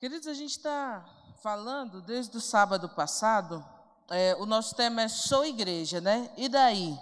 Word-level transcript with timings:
Queridos, 0.00 0.28
a 0.28 0.34
gente 0.34 0.52
está 0.52 1.04
falando 1.42 2.00
desde 2.00 2.36
o 2.36 2.40
sábado 2.40 2.88
passado, 2.88 3.64
é, 4.08 4.36
o 4.36 4.46
nosso 4.46 4.76
tema 4.76 5.02
é 5.02 5.08
Sou 5.08 5.44
Igreja, 5.44 6.00
né? 6.00 6.30
E 6.36 6.48
daí? 6.48 6.96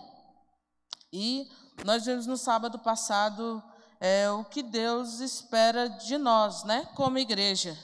E 1.12 1.46
nós 1.84 2.06
vimos 2.06 2.26
no 2.26 2.38
sábado 2.38 2.78
passado 2.78 3.62
é, 4.00 4.30
o 4.30 4.46
que 4.46 4.62
Deus 4.62 5.20
espera 5.20 5.90
de 5.90 6.16
nós, 6.16 6.64
né? 6.64 6.88
Como 6.94 7.18
igreja. 7.18 7.76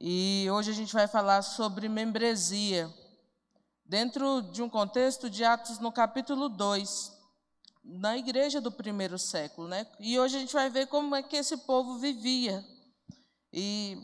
E 0.00 0.48
hoje 0.50 0.70
a 0.70 0.74
gente 0.74 0.94
vai 0.94 1.06
falar 1.06 1.42
sobre 1.42 1.86
membresia, 1.86 2.90
dentro 3.84 4.40
de 4.40 4.62
um 4.62 4.70
contexto 4.70 5.28
de 5.28 5.44
Atos 5.44 5.78
no 5.78 5.92
capítulo 5.92 6.48
2, 6.48 7.12
na 7.84 8.16
igreja 8.16 8.58
do 8.58 8.72
primeiro 8.72 9.18
século, 9.18 9.68
né? 9.68 9.86
E 10.00 10.18
hoje 10.18 10.38
a 10.38 10.40
gente 10.40 10.54
vai 10.54 10.70
ver 10.70 10.86
como 10.86 11.14
é 11.14 11.22
que 11.22 11.36
esse 11.36 11.58
povo 11.58 11.98
vivia. 11.98 12.71
E 13.52 14.02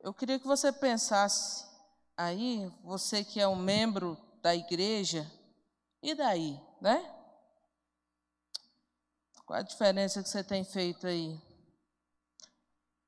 eu 0.00 0.12
queria 0.12 0.38
que 0.38 0.46
você 0.46 0.72
pensasse 0.72 1.64
aí, 2.16 2.72
você 2.82 3.22
que 3.22 3.38
é 3.38 3.46
um 3.46 3.54
membro 3.54 4.18
da 4.42 4.54
igreja, 4.54 5.30
e 6.02 6.14
daí, 6.14 6.60
né? 6.80 7.14
Qual 9.46 9.58
a 9.58 9.62
diferença 9.62 10.22
que 10.22 10.28
você 10.28 10.42
tem 10.42 10.64
feito 10.64 11.06
aí? 11.06 11.40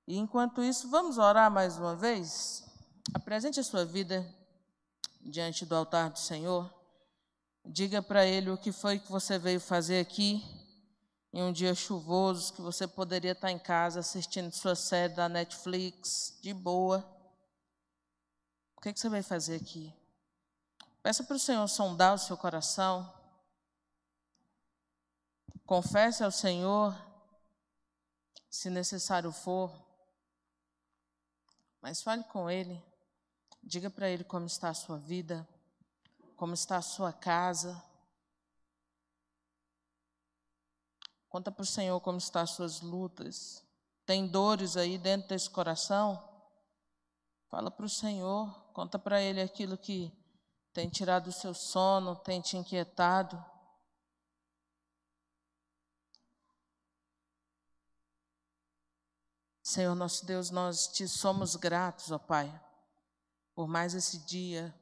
E 0.06 0.16
enquanto 0.16 0.62
isso, 0.62 0.88
vamos 0.88 1.18
orar 1.18 1.50
mais 1.50 1.76
uma 1.76 1.94
vez? 1.96 2.64
Apresente 3.12 3.60
a 3.60 3.64
sua 3.64 3.84
vida 3.84 4.26
diante 5.20 5.66
do 5.66 5.74
altar 5.74 6.10
do 6.10 6.18
Senhor. 6.18 6.72
Diga 7.64 8.00
para 8.00 8.24
Ele 8.24 8.50
o 8.50 8.58
que 8.58 8.72
foi 8.72 8.98
que 8.98 9.10
você 9.10 9.38
veio 9.38 9.60
fazer 9.60 10.00
aqui 10.00 10.42
em 11.32 11.42
um 11.42 11.52
dia 11.52 11.74
chuvoso, 11.74 12.52
que 12.52 12.60
você 12.60 12.86
poderia 12.86 13.32
estar 13.32 13.50
em 13.50 13.58
casa 13.58 14.00
assistindo 14.00 14.52
sua 14.52 14.74
série 14.74 15.14
da 15.14 15.28
Netflix, 15.28 16.38
de 16.42 16.52
boa. 16.52 16.98
O 18.76 18.80
que, 18.80 18.88
é 18.88 18.92
que 18.92 19.00
você 19.00 19.08
veio 19.08 19.22
fazer 19.22 19.56
aqui? 19.56 19.94
Peça 21.02 21.22
para 21.24 21.36
o 21.36 21.38
Senhor 21.38 21.66
sondar 21.68 22.14
o 22.14 22.18
seu 22.18 22.36
coração. 22.36 23.12
Confesse 25.64 26.24
ao 26.24 26.30
Senhor, 26.30 26.96
se 28.48 28.68
necessário 28.70 29.30
for. 29.30 29.72
Mas 31.80 32.02
fale 32.02 32.24
com 32.24 32.50
Ele. 32.50 32.82
Diga 33.62 33.88
para 33.88 34.08
Ele 34.08 34.24
como 34.24 34.46
está 34.46 34.70
a 34.70 34.74
sua 34.74 34.98
vida 34.98 35.46
como 36.40 36.54
está 36.54 36.78
a 36.78 36.82
sua 36.82 37.12
casa. 37.12 37.82
Conta 41.30 41.50
para 41.50 41.62
o 41.62 41.66
Senhor 41.66 41.98
como 42.02 42.18
estão 42.18 42.42
as 42.42 42.50
suas 42.50 42.82
lutas. 42.82 43.64
Tem 44.04 44.26
dores 44.26 44.76
aí 44.76 44.98
dentro 44.98 45.28
desse 45.30 45.48
coração? 45.48 46.22
Fala 47.48 47.70
para 47.70 47.86
o 47.86 47.88
Senhor, 47.88 48.52
conta 48.74 48.98
para 48.98 49.22
Ele 49.22 49.40
aquilo 49.40 49.78
que 49.78 50.12
tem 50.74 50.90
tirado 50.90 51.28
o 51.28 51.32
seu 51.32 51.54
sono, 51.54 52.14
tem 52.14 52.42
te 52.42 52.58
inquietado. 52.58 53.42
Senhor 59.62 59.94
nosso 59.94 60.26
Deus, 60.26 60.50
nós 60.50 60.86
te 60.88 61.08
somos 61.08 61.56
gratos, 61.56 62.10
ó 62.10 62.18
Pai, 62.18 62.52
por 63.54 63.66
mais 63.66 63.94
esse 63.94 64.18
dia, 64.18 64.74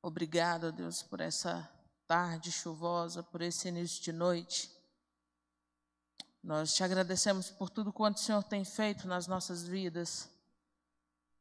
Obrigado, 0.00 0.70
Deus, 0.70 1.02
por 1.02 1.20
essa 1.20 1.68
tarde 2.06 2.52
chuvosa, 2.52 3.22
por 3.22 3.42
esse 3.42 3.68
início 3.68 4.02
de 4.02 4.12
noite. 4.12 4.77
Nós 6.42 6.72
te 6.74 6.84
agradecemos 6.84 7.50
por 7.50 7.68
tudo 7.68 7.92
quanto 7.92 8.16
o 8.16 8.20
Senhor 8.20 8.42
tem 8.42 8.64
feito 8.64 9.06
nas 9.06 9.26
nossas 9.26 9.62
vidas. 9.62 10.28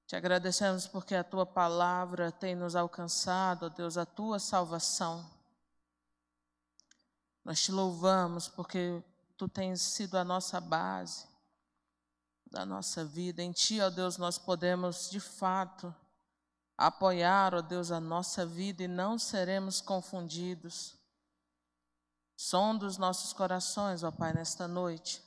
Te 0.06 0.16
agradecemos 0.16 0.88
porque 0.88 1.16
a 1.16 1.24
tua 1.24 1.46
palavra 1.46 2.32
tem 2.32 2.56
nos 2.56 2.76
alcançado, 2.76 3.66
ó 3.66 3.70
Deus, 3.70 3.98
a 3.98 4.06
tua 4.06 4.40
salvação. 4.40 5.30
Nós 7.44 7.62
te 7.62 7.72
louvamos 7.72 8.48
porque 8.48 9.04
tu 9.38 9.48
tens 9.48 9.82
sido 9.82 10.18
a 10.18 10.24
nossa 10.24 10.60
base 10.60 11.28
da 12.50 12.66
nossa 12.66 13.06
vida. 13.06 13.42
Em 13.44 13.52
ti, 13.52 13.80
ó 13.82 13.90
Deus, 13.90 14.18
nós 14.18 14.38
podemos 14.38 15.10
de 15.10 15.20
fato 15.20 15.94
apoiar, 16.78 17.54
ó 17.54 17.62
Deus, 17.62 17.92
a 17.92 18.00
nossa 18.00 18.46
vida 18.46 18.84
e 18.84 18.88
não 18.88 19.18
seremos 19.18 19.82
confundidos. 19.82 20.96
Som 22.38 22.78
dos 22.78 23.00
nossos 23.00 23.34
corações, 23.34 24.04
ó 24.04 24.12
Pai, 24.12 24.32
nesta 24.32 24.68
noite. 24.68 25.24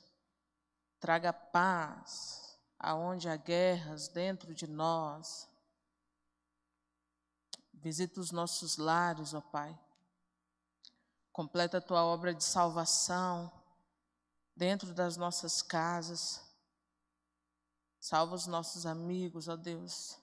Traga 0.97 1.33
paz 1.33 2.57
aonde 2.79 3.27
há 3.27 3.35
guerras 3.35 4.07
dentro 4.07 4.55
de 4.55 4.65
nós. 4.65 5.49
Visita 7.73 8.21
os 8.21 8.31
nossos 8.31 8.77
lares, 8.77 9.33
ó 9.33 9.41
Pai. 9.41 9.77
Completa 11.33 11.79
a 11.79 11.81
tua 11.81 12.01
obra 12.05 12.33
de 12.33 12.45
salvação 12.45 13.51
dentro 14.55 14.93
das 14.93 15.17
nossas 15.17 15.61
casas. 15.61 16.41
Salva 17.99 18.35
os 18.35 18.47
nossos 18.47 18.85
amigos, 18.85 19.49
ó 19.49 19.57
Deus. 19.57 20.17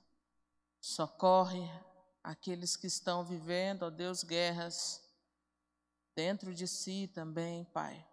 Socorre 0.81 1.71
aqueles 2.25 2.77
que 2.77 2.87
estão 2.87 3.23
vivendo, 3.23 3.83
ó 3.83 3.91
Deus, 3.91 4.25
guerras 4.25 5.07
dentro 6.19 6.53
de 6.53 6.67
si 6.67 7.09
também, 7.15 7.65
Pai. 7.67 8.05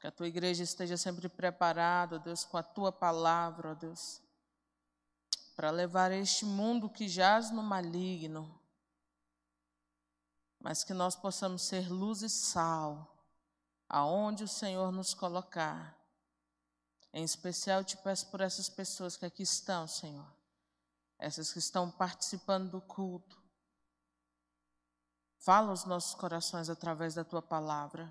Que 0.00 0.08
a 0.08 0.10
tua 0.10 0.26
igreja 0.26 0.64
esteja 0.64 0.96
sempre 0.96 1.28
preparada, 1.28 2.18
Deus, 2.18 2.44
com 2.44 2.56
a 2.56 2.62
tua 2.62 2.90
palavra, 2.90 3.72
Deus, 3.76 4.20
para 5.54 5.70
levar 5.70 6.10
este 6.10 6.44
mundo 6.44 6.90
que 6.90 7.08
jaz 7.08 7.52
no 7.52 7.62
maligno, 7.62 8.60
mas 10.58 10.82
que 10.82 10.92
nós 10.92 11.14
possamos 11.14 11.62
ser 11.62 11.88
luz 11.88 12.22
e 12.22 12.28
sal 12.28 13.08
aonde 13.88 14.42
o 14.42 14.48
Senhor 14.48 14.90
nos 14.90 15.14
colocar. 15.14 15.96
Em 17.12 17.22
especial, 17.22 17.84
te 17.84 17.96
peço 17.96 18.26
por 18.26 18.40
essas 18.40 18.68
pessoas 18.68 19.16
que 19.16 19.24
aqui 19.24 19.44
estão, 19.44 19.86
Senhor 19.86 20.42
essas 21.22 21.52
que 21.52 21.60
estão 21.60 21.88
participando 21.88 22.68
do 22.68 22.80
culto. 22.80 23.41
Fala 25.42 25.70
aos 25.70 25.84
nossos 25.84 26.14
corações 26.14 26.70
através 26.70 27.14
da 27.14 27.24
tua 27.24 27.42
palavra. 27.42 28.08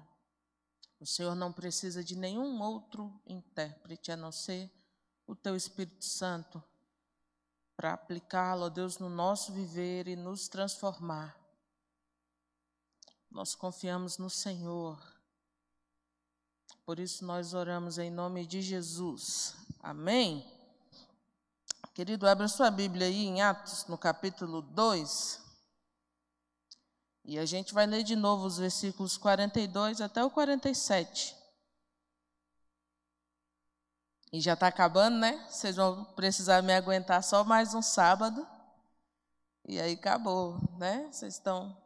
O 0.99 1.05
Senhor 1.05 1.33
não 1.33 1.51
precisa 1.51 2.03
de 2.03 2.13
nenhum 2.13 2.61
outro 2.61 3.21
intérprete 3.25 4.11
a 4.11 4.17
não 4.17 4.33
ser 4.33 4.69
o 5.25 5.33
teu 5.33 5.55
Espírito 5.55 6.03
Santo 6.03 6.61
para 7.73 7.93
aplicá-lo, 7.93 8.65
ó 8.65 8.69
Deus, 8.69 8.97
no 8.97 9.09
nosso 9.09 9.53
viver 9.53 10.09
e 10.09 10.15
nos 10.17 10.49
transformar. 10.49 11.39
Nós 13.29 13.55
confiamos 13.55 14.17
no 14.17 14.29
Senhor. 14.29 15.01
Por 16.85 16.99
isso 16.99 17.23
nós 17.23 17.53
oramos 17.53 17.97
em 17.97 18.11
nome 18.11 18.45
de 18.45 18.61
Jesus. 18.61 19.55
Amém. 19.79 20.45
Querido, 21.93 22.27
abra 22.27 22.49
sua 22.49 22.69
Bíblia 22.69 23.07
aí 23.07 23.25
em 23.25 23.41
Atos, 23.41 23.85
no 23.87 23.97
capítulo 23.97 24.61
2. 24.61 25.40
E 27.23 27.37
a 27.37 27.45
gente 27.45 27.73
vai 27.73 27.85
ler 27.85 28.03
de 28.03 28.15
novo 28.15 28.45
os 28.45 28.57
versículos 28.57 29.17
42 29.17 30.01
até 30.01 30.23
o 30.23 30.29
47. 30.29 31.35
E 34.33 34.39
já 34.39 34.53
está 34.53 34.67
acabando, 34.67 35.17
né? 35.17 35.45
Vocês 35.49 35.75
vão 35.75 36.05
precisar 36.15 36.61
me 36.61 36.73
aguentar 36.73 37.21
só 37.21 37.43
mais 37.43 37.73
um 37.73 37.81
sábado. 37.81 38.47
E 39.67 39.79
aí 39.79 39.93
acabou, 39.93 40.57
né? 40.77 41.09
Vocês 41.11 41.33
estão. 41.33 41.77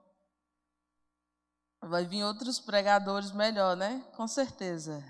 Vai 1.82 2.06
vir 2.06 2.24
outros 2.24 2.60
pregadores 2.60 3.32
melhor, 3.32 3.76
né? 3.76 4.04
Com 4.16 4.28
certeza. 4.28 5.04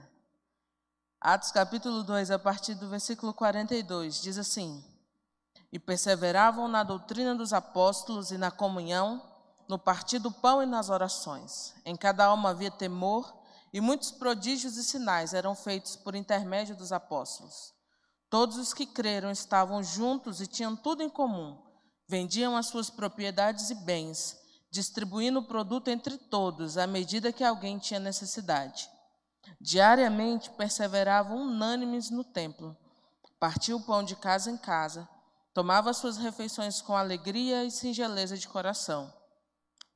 Atos 1.19 1.51
capítulo 1.51 2.03
2, 2.03 2.31
a 2.31 2.39
partir 2.39 2.75
do 2.75 2.87
versículo 2.87 3.33
42, 3.33 4.21
diz 4.21 4.37
assim: 4.37 4.83
E 5.71 5.77
perseveravam 5.77 6.67
na 6.67 6.83
doutrina 6.83 7.35
dos 7.35 7.51
apóstolos 7.51 8.31
e 8.31 8.37
na 8.37 8.49
comunhão, 8.49 9.21
no 9.67 9.79
partir 9.79 10.19
do 10.19 10.31
pão 10.31 10.61
e 10.61 10.65
nas 10.65 10.89
orações. 10.89 11.73
Em 11.85 11.95
cada 11.95 12.25
alma 12.25 12.49
havia 12.49 12.71
temor, 12.71 13.33
e 13.73 13.81
muitos 13.81 14.11
prodígios 14.11 14.77
e 14.77 14.83
sinais 14.83 15.33
eram 15.33 15.53
feitos 15.53 15.95
por 15.95 16.15
intermédio 16.15 16.75
dos 16.75 16.91
apóstolos. 16.91 17.73
Todos 18.29 18.57
os 18.57 18.73
que 18.73 18.85
creram 18.85 19.29
estavam 19.31 19.83
juntos 19.83 20.39
e 20.41 20.47
tinham 20.47 20.75
tudo 20.75 21.03
em 21.03 21.09
comum. 21.09 21.61
Vendiam 22.07 22.55
as 22.55 22.67
suas 22.67 22.89
propriedades 22.89 23.69
e 23.69 23.75
bens, 23.75 24.37
distribuindo 24.71 25.39
o 25.39 25.47
produto 25.47 25.89
entre 25.89 26.17
todos, 26.17 26.77
à 26.77 26.85
medida 26.87 27.33
que 27.33 27.43
alguém 27.43 27.77
tinha 27.77 27.99
necessidade. 27.99 28.89
Diariamente 29.59 30.49
perseveravam 30.51 31.37
unânimes 31.37 32.09
no 32.09 32.23
templo. 32.23 32.75
Partia 33.39 33.75
o 33.75 33.83
pão 33.83 34.03
de 34.03 34.15
casa 34.15 34.49
em 34.49 34.57
casa, 34.57 35.07
tomava 35.53 35.93
suas 35.93 36.17
refeições 36.17 36.81
com 36.81 36.95
alegria 36.95 37.63
e 37.63 37.71
singeleza 37.71 38.37
de 38.37 38.47
coração, 38.47 39.13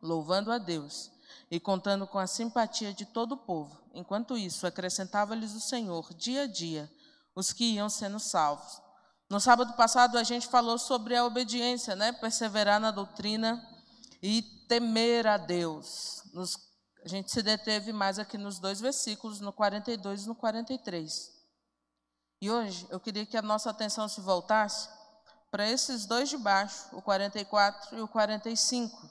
louvando 0.01 0.51
a 0.51 0.57
Deus 0.57 1.12
e 1.51 1.60
contando 1.60 2.07
com 2.07 2.19
a 2.19 2.28
simpatia 2.28 2.94
de 2.94 3.06
todo 3.06 3.34
o 3.34 3.38
povo. 3.38 3.80
Enquanto 3.94 4.38
isso, 4.38 4.68
acrescentava-lhes 4.68 5.54
o 5.54 5.60
Senhor, 5.60 6.13
dia 6.13 6.44
a 6.44 6.48
dia, 6.48 6.92
os 7.36 7.51
que 7.51 7.74
iam 7.74 7.90
sendo 7.90 8.19
salvos. 8.19 8.81
No 9.30 9.40
sábado 9.40 9.74
passado 9.74 10.18
a 10.18 10.24
gente 10.24 10.48
falou 10.48 10.78
sobre 10.78 11.16
a 11.16 11.25
obediência, 11.25 11.96
né? 11.96 12.12
Perseverar 12.12 12.80
na 12.80 12.92
doutrina 12.92 13.63
e 14.22 14.42
temer 14.68 15.28
a 15.28 15.38
Deus. 15.38 16.24
Nos, 16.34 16.57
a 17.04 17.07
gente 17.07 17.31
se 17.31 17.42
deteve 17.42 17.94
mais 17.94 18.18
aqui 18.19 18.38
nos 18.38 18.60
dois 18.60 18.81
versículos, 18.81 19.40
no 19.40 19.54
42 19.54 20.24
e 20.24 20.28
no 20.28 20.36
43. 20.36 21.40
E 22.42 22.50
hoje 22.50 22.88
eu 22.90 23.00
queria 23.00 23.25
que 23.25 23.38
a 23.38 23.42
nossa 23.42 23.69
atenção 23.69 24.07
se 24.07 24.22
voltasse 24.22 24.90
para 25.51 25.69
esses 25.69 26.06
dois 26.06 26.30
de 26.30 26.38
baixo, 26.38 26.88
o 26.92 27.01
44 27.01 27.98
e 27.98 28.01
o 28.01 28.07
45, 28.07 29.10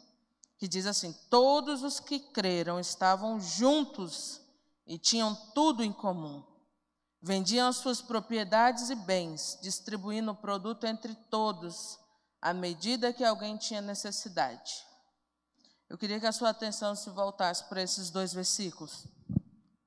que 0.58 0.68
diz 0.68 0.86
assim: 0.86 1.14
Todos 1.30 1.82
os 1.82 2.00
que 2.00 2.18
creram 2.18 2.78
estavam 2.78 3.40
juntos 3.40 4.40
e 4.86 4.98
tinham 4.98 5.34
tudo 5.54 5.82
em 5.84 5.92
comum. 5.92 6.42
Vendiam 7.20 7.72
suas 7.72 8.00
propriedades 8.00 8.90
e 8.90 8.94
bens, 8.94 9.58
distribuindo 9.62 10.30
o 10.30 10.36
produto 10.36 10.84
entre 10.84 11.14
todos, 11.30 11.98
à 12.40 12.52
medida 12.52 13.12
que 13.12 13.24
alguém 13.24 13.56
tinha 13.56 13.80
necessidade. 13.80 14.72
Eu 15.88 15.96
queria 15.96 16.20
que 16.20 16.26
a 16.26 16.32
sua 16.32 16.50
atenção 16.50 16.94
se 16.94 17.08
voltasse 17.10 17.64
para 17.64 17.82
esses 17.82 18.10
dois 18.10 18.32
versículos. 18.32 19.06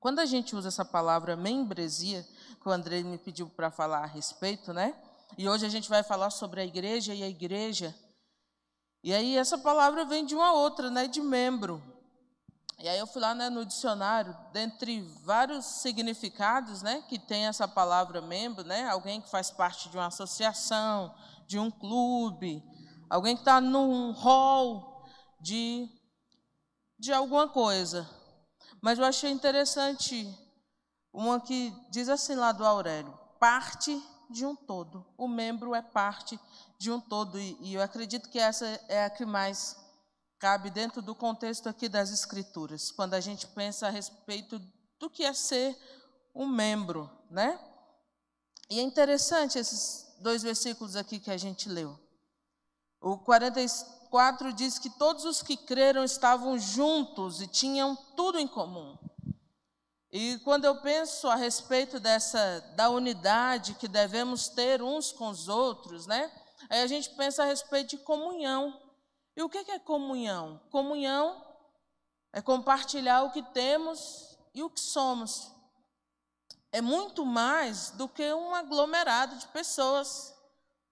Quando 0.00 0.18
a 0.18 0.26
gente 0.26 0.56
usa 0.56 0.68
essa 0.68 0.84
palavra 0.84 1.36
membresia, 1.36 2.26
que 2.60 2.68
o 2.68 2.72
André 2.72 3.02
me 3.02 3.16
pediu 3.16 3.48
para 3.48 3.70
falar 3.70 4.02
a 4.02 4.06
respeito, 4.06 4.72
né? 4.72 4.94
E 5.38 5.48
hoje 5.48 5.64
a 5.64 5.68
gente 5.68 5.88
vai 5.88 6.02
falar 6.02 6.30
sobre 6.30 6.60
a 6.60 6.64
igreja 6.64 7.14
e 7.14 7.22
a 7.22 7.28
igreja. 7.28 7.94
E 9.02 9.12
aí 9.12 9.36
essa 9.36 9.58
palavra 9.58 10.04
vem 10.04 10.24
de 10.24 10.34
uma 10.34 10.52
outra, 10.52 10.90
né, 10.90 11.06
de 11.06 11.20
membro. 11.20 11.82
E 12.78 12.88
aí 12.88 12.98
eu 12.98 13.06
fui 13.06 13.20
lá 13.20 13.34
né, 13.34 13.48
no 13.48 13.64
dicionário, 13.64 14.36
dentre 14.52 15.00
vários 15.24 15.64
significados, 15.64 16.82
né, 16.82 17.02
que 17.08 17.18
tem 17.18 17.46
essa 17.46 17.66
palavra 17.66 18.20
membro, 18.20 18.64
né, 18.64 18.88
alguém 18.88 19.20
que 19.20 19.30
faz 19.30 19.50
parte 19.50 19.88
de 19.88 19.96
uma 19.96 20.06
associação, 20.06 21.14
de 21.46 21.58
um 21.58 21.70
clube, 21.70 22.62
alguém 23.08 23.36
que 23.36 23.42
está 23.42 23.60
num 23.60 24.12
hall 24.12 25.04
de 25.40 25.88
de 26.98 27.12
alguma 27.12 27.48
coisa. 27.48 28.08
Mas 28.80 28.96
eu 28.98 29.04
achei 29.04 29.30
interessante 29.30 30.28
uma 31.12 31.40
que 31.40 31.74
diz 31.90 32.08
assim 32.08 32.36
lá 32.36 32.52
do 32.52 32.64
Aurélio: 32.64 33.12
parte 33.40 34.00
de 34.32 34.44
um 34.44 34.56
todo. 34.56 35.06
O 35.16 35.28
membro 35.28 35.74
é 35.74 35.82
parte 35.82 36.40
de 36.78 36.90
um 36.90 37.00
todo. 37.00 37.38
E, 37.38 37.56
e 37.60 37.74
eu 37.74 37.82
acredito 37.82 38.28
que 38.28 38.38
essa 38.38 38.66
é 38.88 39.04
a 39.04 39.10
que 39.10 39.24
mais 39.24 39.76
cabe 40.38 40.70
dentro 40.70 41.00
do 41.00 41.14
contexto 41.14 41.68
aqui 41.68 41.88
das 41.88 42.10
Escrituras, 42.10 42.90
quando 42.90 43.14
a 43.14 43.20
gente 43.20 43.46
pensa 43.46 43.86
a 43.86 43.90
respeito 43.90 44.60
do 44.98 45.08
que 45.08 45.24
é 45.24 45.32
ser 45.32 45.78
um 46.34 46.46
membro, 46.46 47.08
né? 47.30 47.60
E 48.68 48.80
é 48.80 48.82
interessante 48.82 49.58
esses 49.58 50.16
dois 50.18 50.42
versículos 50.42 50.96
aqui 50.96 51.20
que 51.20 51.30
a 51.30 51.36
gente 51.36 51.68
leu. 51.68 51.98
O 53.00 53.18
44 53.18 54.52
diz 54.52 54.78
que 54.78 54.88
todos 54.90 55.24
os 55.24 55.42
que 55.42 55.56
creram 55.56 56.04
estavam 56.04 56.58
juntos 56.58 57.40
e 57.40 57.46
tinham 57.46 57.94
tudo 58.16 58.38
em 58.38 58.48
comum. 58.48 58.96
E 60.12 60.38
quando 60.40 60.66
eu 60.66 60.78
penso 60.82 61.26
a 61.26 61.34
respeito 61.34 61.98
dessa 61.98 62.60
da 62.76 62.90
unidade 62.90 63.74
que 63.74 63.88
devemos 63.88 64.46
ter 64.50 64.82
uns 64.82 65.10
com 65.10 65.30
os 65.30 65.48
outros, 65.48 66.06
né? 66.06 66.30
Aí 66.68 66.82
a 66.82 66.86
gente 66.86 67.08
pensa 67.10 67.42
a 67.42 67.46
respeito 67.46 67.96
de 67.96 67.98
comunhão. 67.98 68.78
E 69.34 69.42
o 69.42 69.48
que 69.48 69.58
é 69.58 69.78
comunhão? 69.78 70.60
Comunhão 70.70 71.42
é 72.30 72.42
compartilhar 72.42 73.22
o 73.22 73.32
que 73.32 73.42
temos 73.42 74.36
e 74.54 74.62
o 74.62 74.68
que 74.68 74.80
somos. 74.80 75.50
É 76.70 76.82
muito 76.82 77.24
mais 77.24 77.90
do 77.92 78.06
que 78.06 78.34
um 78.34 78.54
aglomerado 78.54 79.36
de 79.36 79.46
pessoas 79.48 80.34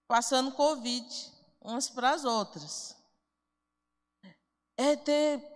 passando 0.07 0.51
Covid 0.51 1.31
umas 1.61 1.87
para 1.89 2.09
as 2.09 2.25
outras. 2.25 2.97
É 4.75 4.95
ter 4.95 5.47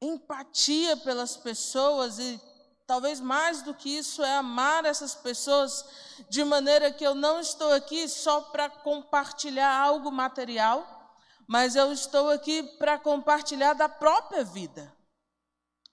empatia 0.00 0.96
pelas 0.98 1.36
pessoas 1.36 2.20
e 2.20 2.53
Talvez 2.86 3.18
mais 3.18 3.62
do 3.62 3.74
que 3.74 3.88
isso 3.88 4.22
é 4.22 4.36
amar 4.36 4.84
essas 4.84 5.14
pessoas 5.14 5.84
de 6.28 6.44
maneira 6.44 6.92
que 6.92 7.04
eu 7.04 7.14
não 7.14 7.40
estou 7.40 7.72
aqui 7.72 8.06
só 8.08 8.42
para 8.42 8.68
compartilhar 8.68 9.74
algo 9.74 10.12
material, 10.12 11.16
mas 11.46 11.76
eu 11.76 11.92
estou 11.92 12.30
aqui 12.30 12.62
para 12.78 12.98
compartilhar 12.98 13.72
da 13.72 13.88
própria 13.88 14.44
vida. 14.44 14.94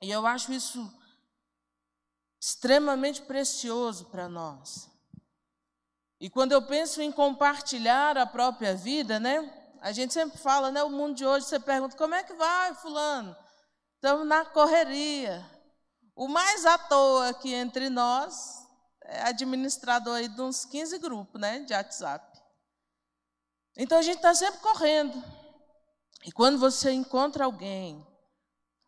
E 0.01 0.11
eu 0.11 0.25
acho 0.25 0.51
isso 0.51 0.91
extremamente 2.41 3.21
precioso 3.21 4.05
para 4.05 4.27
nós. 4.27 4.89
E 6.19 6.29
quando 6.29 6.51
eu 6.51 6.61
penso 6.61 7.01
em 7.01 7.11
compartilhar 7.11 8.17
a 8.17 8.25
própria 8.25 8.75
vida, 8.75 9.19
né? 9.19 9.51
A 9.81 9.91
gente 9.91 10.13
sempre 10.13 10.37
fala, 10.37 10.71
né? 10.71 10.83
O 10.83 10.89
mundo 10.89 11.15
de 11.15 11.25
hoje, 11.25 11.45
você 11.45 11.59
pergunta, 11.59 11.97
como 11.97 12.13
é 12.13 12.23
que 12.23 12.33
vai, 12.33 12.73
fulano? 12.75 13.35
Estamos 13.95 14.27
na 14.27 14.45
correria. 14.45 15.43
O 16.15 16.27
mais 16.27 16.65
à 16.65 16.77
toa 16.77 17.29
aqui 17.29 17.53
entre 17.53 17.89
nós 17.89 18.67
é 19.03 19.23
administrador 19.23 20.15
aí 20.15 20.27
de 20.27 20.41
uns 20.41 20.65
15 20.65 20.97
grupos 20.99 21.39
né, 21.39 21.59
de 21.59 21.73
WhatsApp. 21.73 22.39
Então 23.77 23.97
a 23.97 24.01
gente 24.01 24.17
está 24.17 24.33
sempre 24.33 24.59
correndo. 24.61 25.23
E 26.25 26.31
quando 26.31 26.59
você 26.59 26.91
encontra 26.91 27.45
alguém 27.45 28.05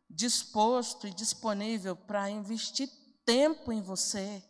disposto 0.10 1.08
e 1.08 1.14
disponível 1.14 1.96
para 1.96 2.30
investir 2.30 2.90
tempo 3.26 3.72
em 3.72 3.81
você, 3.81 4.44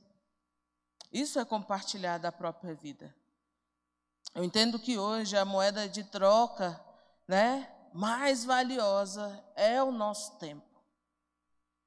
isso 1.11 1.39
é 1.39 1.45
compartilhar 1.45 2.17
da 2.17 2.31
própria 2.31 2.73
vida. 2.73 3.15
Eu 4.33 4.43
entendo 4.43 4.79
que 4.79 4.97
hoje 4.97 5.37
a 5.37 5.45
moeda 5.45 5.87
de 5.87 6.03
troca 6.03 6.83
né, 7.27 7.71
mais 7.93 8.43
valiosa 8.43 9.43
é 9.55 9.81
o 9.81 9.91
nosso 9.91 10.37
tempo. 10.39 10.72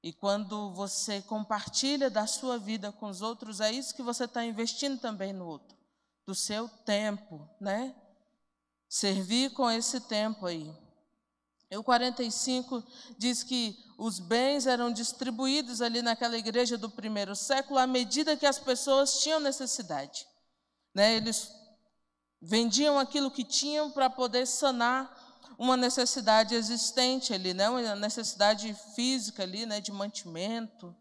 E 0.06 0.12
quando 0.12 0.70
você 0.70 1.20
compartilha 1.20 2.08
da 2.08 2.29
sua 2.29 2.61
vida 2.61 2.93
com 2.93 3.08
os 3.08 3.23
outros, 3.23 3.61
é 3.61 3.73
isso 3.73 3.93
que 3.93 4.05
você 4.05 4.23
está 4.23 4.44
investindo 4.44 5.00
também 5.00 5.32
no 5.32 5.44
outro, 5.44 5.76
do 6.25 6.32
seu 6.32 6.69
tempo, 6.69 7.44
né? 7.61 7.93
Servir 8.88 9.50
com 9.50 9.69
esse 9.69 9.99
tempo 10.03 10.47
aí. 10.47 10.73
E 11.69 11.76
o 11.76 11.82
45 11.82 12.85
diz 13.19 13.43
que 13.43 13.76
os 13.99 14.20
bens 14.20 14.69
eram 14.69 14.93
distribuídos 14.93 15.82
ali 15.82 16.00
naquela 16.00 16.38
igreja 16.38 16.79
do 16.79 16.88
primeiro 16.88 17.35
século 17.35 17.81
à 17.81 17.87
medida 17.88 18.37
que 18.37 18.47
as 18.47 18.61
pessoas 18.61 19.20
tinham 19.20 19.41
necessidade. 19.41 20.25
Né? 20.94 21.17
Eles 21.17 21.50
vendiam 22.41 22.96
aquilo 22.96 23.29
que 23.29 23.43
tinham 23.43 23.91
para 23.91 24.08
poder 24.08 24.46
sanar 24.46 25.16
uma 25.58 25.76
necessidade 25.76 26.55
existente 26.55 27.32
ali, 27.32 27.55
né? 27.55 27.69
uma 27.69 27.94
necessidade 27.94 28.74
física 28.94 29.43
ali, 29.43 29.67
né? 29.67 29.81
de 29.81 29.93
mantimento. 29.93 30.94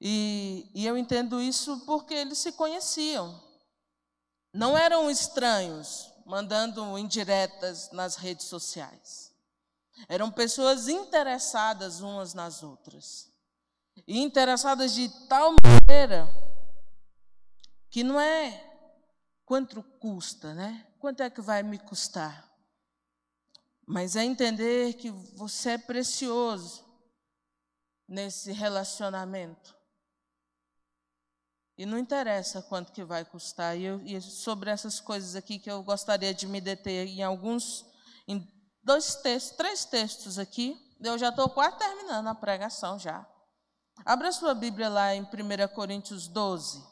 E, 0.00 0.70
e 0.74 0.86
eu 0.86 0.96
entendo 0.98 1.40
isso 1.40 1.80
porque 1.86 2.14
eles 2.14 2.38
se 2.38 2.52
conheciam. 2.52 3.42
Não 4.52 4.76
eram 4.76 5.10
estranhos 5.10 6.12
mandando 6.26 6.98
indiretas 6.98 7.90
nas 7.92 8.16
redes 8.16 8.46
sociais. 8.46 9.32
Eram 10.08 10.30
pessoas 10.30 10.88
interessadas 10.88 12.00
umas 12.00 12.34
nas 12.34 12.62
outras. 12.62 13.32
E 14.06 14.20
interessadas 14.20 14.92
de 14.92 15.08
tal 15.28 15.54
maneira 15.62 16.28
que 17.88 18.02
não 18.02 18.20
é 18.20 18.72
quanto 19.44 19.82
custa, 20.00 20.52
né? 20.52 20.86
Quanto 20.98 21.22
é 21.22 21.30
que 21.30 21.40
vai 21.40 21.62
me 21.62 21.78
custar? 21.78 22.53
Mas 23.86 24.16
é 24.16 24.24
entender 24.24 24.94
que 24.94 25.10
você 25.10 25.70
é 25.70 25.78
precioso 25.78 26.84
nesse 28.08 28.52
relacionamento. 28.52 29.74
E 31.76 31.84
não 31.84 31.98
interessa 31.98 32.62
quanto 32.62 32.92
que 32.92 33.04
vai 33.04 33.24
custar. 33.24 33.76
E, 33.76 33.84
eu, 33.84 34.00
e 34.02 34.20
sobre 34.20 34.70
essas 34.70 35.00
coisas 35.00 35.34
aqui 35.34 35.58
que 35.58 35.70
eu 35.70 35.82
gostaria 35.82 36.32
de 36.32 36.46
me 36.46 36.60
deter 36.60 37.08
em 37.08 37.22
alguns, 37.22 37.84
em 38.28 38.46
dois 38.82 39.16
textos, 39.16 39.56
três 39.56 39.84
textos 39.84 40.38
aqui. 40.38 40.80
Eu 41.00 41.18
já 41.18 41.30
estou 41.30 41.50
quase 41.50 41.76
terminando 41.76 42.28
a 42.28 42.34
pregação 42.34 42.98
já. 42.98 43.26
Abra 44.04 44.32
sua 44.32 44.54
Bíblia 44.54 44.88
lá 44.88 45.14
em 45.14 45.22
1 45.22 45.28
Coríntios 45.74 46.28
12. 46.28 46.82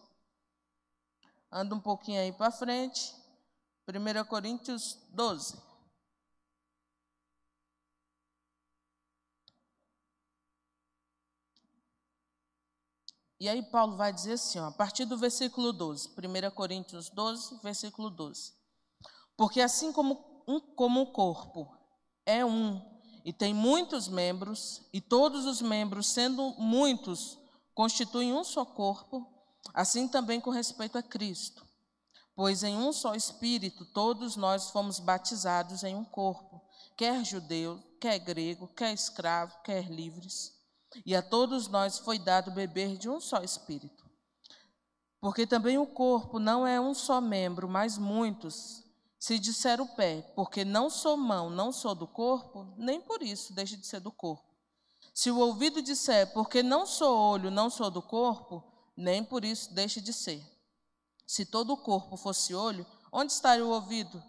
Anda 1.50 1.74
um 1.74 1.80
pouquinho 1.80 2.20
aí 2.20 2.32
para 2.32 2.50
frente. 2.50 3.14
1 3.88 4.24
Coríntios 4.24 4.98
12. 5.10 5.71
E 13.42 13.48
aí 13.48 13.60
Paulo 13.60 13.96
vai 13.96 14.12
dizer 14.12 14.34
assim, 14.34 14.60
ó, 14.60 14.68
a 14.68 14.70
partir 14.70 15.04
do 15.04 15.18
versículo 15.18 15.72
12, 15.72 16.10
1 16.10 16.50
Coríntios 16.54 17.10
12, 17.10 17.58
versículo 17.60 18.08
12. 18.08 18.52
Porque 19.36 19.60
assim 19.60 19.92
como 19.92 20.44
um, 20.46 20.60
como 20.60 21.00
um 21.00 21.06
corpo 21.06 21.76
é 22.24 22.44
um 22.44 22.80
e 23.24 23.32
tem 23.32 23.52
muitos 23.52 24.06
membros, 24.06 24.82
e 24.92 25.00
todos 25.00 25.44
os 25.44 25.60
membros, 25.60 26.06
sendo 26.06 26.54
muitos, 26.56 27.36
constituem 27.74 28.32
um 28.32 28.44
só 28.44 28.64
corpo, 28.64 29.26
Assim 29.74 30.06
também 30.06 30.40
com 30.40 30.50
respeito 30.50 30.96
a 30.96 31.02
Cristo. 31.02 31.66
Pois 32.36 32.62
em 32.62 32.76
um 32.76 32.92
só 32.92 33.12
Espírito 33.16 33.84
todos 33.86 34.36
nós 34.36 34.70
fomos 34.70 35.00
batizados 35.00 35.82
em 35.82 35.96
um 35.96 36.04
corpo, 36.04 36.62
quer 36.96 37.24
judeu, 37.24 37.82
quer 38.00 38.20
grego, 38.20 38.68
quer 38.68 38.92
escravo, 38.92 39.60
quer 39.64 39.90
livres. 39.90 40.61
E 41.04 41.14
a 41.14 41.22
todos 41.22 41.68
nós 41.68 41.98
foi 41.98 42.18
dado 42.18 42.50
beber 42.50 42.96
de 42.96 43.08
um 43.08 43.20
só 43.20 43.42
Espírito. 43.42 44.04
Porque 45.20 45.46
também 45.46 45.78
o 45.78 45.86
corpo 45.86 46.38
não 46.38 46.66
é 46.66 46.80
um 46.80 46.94
só 46.94 47.20
membro, 47.20 47.68
mas 47.68 47.96
muitos. 47.96 48.82
Se 49.18 49.38
disser 49.38 49.80
o 49.80 49.86
pé, 49.86 50.22
porque 50.34 50.64
não 50.64 50.90
sou 50.90 51.16
mão, 51.16 51.48
não 51.48 51.70
sou 51.70 51.94
do 51.94 52.08
corpo, 52.08 52.74
nem 52.76 53.00
por 53.00 53.22
isso 53.22 53.52
deixe 53.52 53.76
de 53.76 53.86
ser 53.86 54.00
do 54.00 54.10
corpo. 54.10 54.52
Se 55.14 55.30
o 55.30 55.38
ouvido 55.38 55.80
disser, 55.80 56.32
porque 56.32 56.62
não 56.62 56.86
sou 56.86 57.16
olho, 57.16 57.50
não 57.50 57.70
sou 57.70 57.90
do 57.90 58.02
corpo, 58.02 58.64
nem 58.96 59.22
por 59.22 59.44
isso 59.44 59.72
deixe 59.72 60.00
de 60.00 60.12
ser. 60.12 60.42
Se 61.24 61.46
todo 61.46 61.72
o 61.72 61.76
corpo 61.76 62.16
fosse 62.16 62.52
olho, 62.52 62.84
onde 63.12 63.32
estaria 63.32 63.64
o 63.64 63.70
ouvido? 63.70 64.20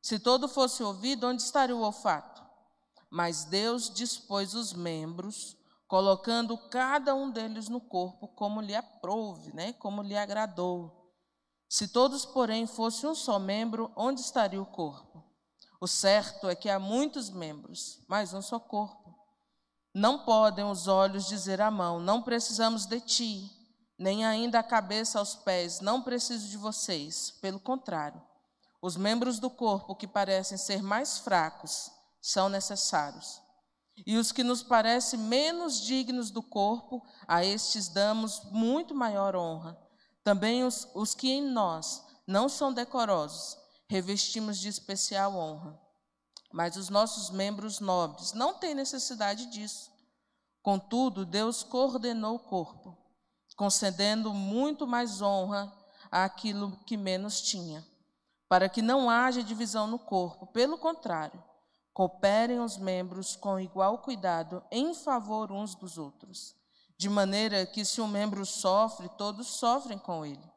Se 0.00 0.18
todo 0.18 0.48
fosse 0.48 0.82
ouvido, 0.82 1.26
onde 1.26 1.42
estaria 1.42 1.76
o 1.76 1.82
olfato? 1.82 2.42
Mas 3.10 3.44
Deus 3.44 3.90
dispôs 3.90 4.54
os 4.54 4.72
membros, 4.72 5.56
colocando 5.90 6.56
cada 6.56 7.16
um 7.16 7.32
deles 7.32 7.68
no 7.68 7.80
corpo 7.80 8.28
como 8.28 8.60
lhe 8.60 8.76
aprouve, 8.76 9.52
né? 9.52 9.72
como 9.72 10.02
lhe 10.02 10.16
agradou. 10.16 11.12
Se 11.68 11.88
todos, 11.88 12.24
porém, 12.24 12.64
fossem 12.64 13.10
um 13.10 13.14
só 13.14 13.40
membro, 13.40 13.92
onde 13.96 14.20
estaria 14.20 14.62
o 14.62 14.66
corpo? 14.66 15.20
O 15.80 15.88
certo 15.88 16.48
é 16.48 16.54
que 16.54 16.70
há 16.70 16.78
muitos 16.78 17.28
membros, 17.28 18.04
mas 18.08 18.32
um 18.32 18.40
só 18.40 18.60
corpo. 18.60 19.18
Não 19.92 20.20
podem 20.24 20.64
os 20.64 20.86
olhos 20.86 21.26
dizer 21.26 21.60
à 21.60 21.72
mão: 21.72 21.98
Não 21.98 22.22
precisamos 22.22 22.86
de 22.86 23.00
ti, 23.00 23.50
nem 23.98 24.24
ainda 24.24 24.60
a 24.60 24.64
cabeça 24.64 25.18
aos 25.18 25.34
pés: 25.34 25.80
Não 25.80 26.02
preciso 26.02 26.48
de 26.48 26.56
vocês. 26.56 27.32
Pelo 27.42 27.58
contrário, 27.58 28.22
os 28.80 28.96
membros 28.96 29.40
do 29.40 29.50
corpo 29.50 29.96
que 29.96 30.06
parecem 30.06 30.56
ser 30.56 30.84
mais 30.84 31.18
fracos 31.18 31.90
são 32.22 32.48
necessários. 32.48 33.42
E 34.06 34.16
os 34.16 34.32
que 34.32 34.42
nos 34.42 34.62
parecem 34.62 35.18
menos 35.18 35.80
dignos 35.80 36.30
do 36.30 36.42
corpo, 36.42 37.02
a 37.26 37.44
estes 37.44 37.88
damos 37.88 38.42
muito 38.50 38.94
maior 38.94 39.36
honra 39.36 39.78
também 40.22 40.64
os, 40.64 40.88
os 40.94 41.14
que 41.14 41.30
em 41.30 41.42
nós 41.42 42.04
não 42.26 42.48
são 42.48 42.72
decorosos, 42.72 43.56
revestimos 43.88 44.58
de 44.58 44.68
especial 44.68 45.34
honra. 45.34 45.78
Mas 46.52 46.76
os 46.76 46.88
nossos 46.88 47.30
membros 47.30 47.80
nobres 47.80 48.32
não 48.32 48.54
têm 48.54 48.74
necessidade 48.74 49.46
disso. 49.46 49.90
Contudo, 50.62 51.24
Deus 51.24 51.62
coordenou 51.62 52.36
o 52.36 52.40
corpo, 52.40 52.96
concedendo 53.56 54.34
muito 54.34 54.86
mais 54.86 55.22
honra 55.22 55.72
àquilo 56.10 56.76
que 56.84 56.96
menos 56.96 57.40
tinha, 57.40 57.86
para 58.48 58.68
que 58.68 58.82
não 58.82 59.08
haja 59.08 59.42
divisão 59.42 59.86
no 59.86 59.98
corpo. 59.98 60.46
Pelo 60.48 60.76
contrário, 60.76 61.42
cooperem 62.00 62.60
os 62.60 62.78
membros 62.78 63.36
com 63.36 63.60
igual 63.60 63.98
cuidado 63.98 64.64
em 64.70 64.94
favor 64.94 65.52
uns 65.52 65.74
dos 65.74 65.98
outros 65.98 66.56
de 66.96 67.10
maneira 67.10 67.66
que 67.66 67.84
se 67.84 68.00
um 68.00 68.08
membro 68.08 68.46
sofre, 68.46 69.06
todos 69.18 69.46
sofrem 69.48 69.98
com 69.98 70.24
ele. 70.24 70.50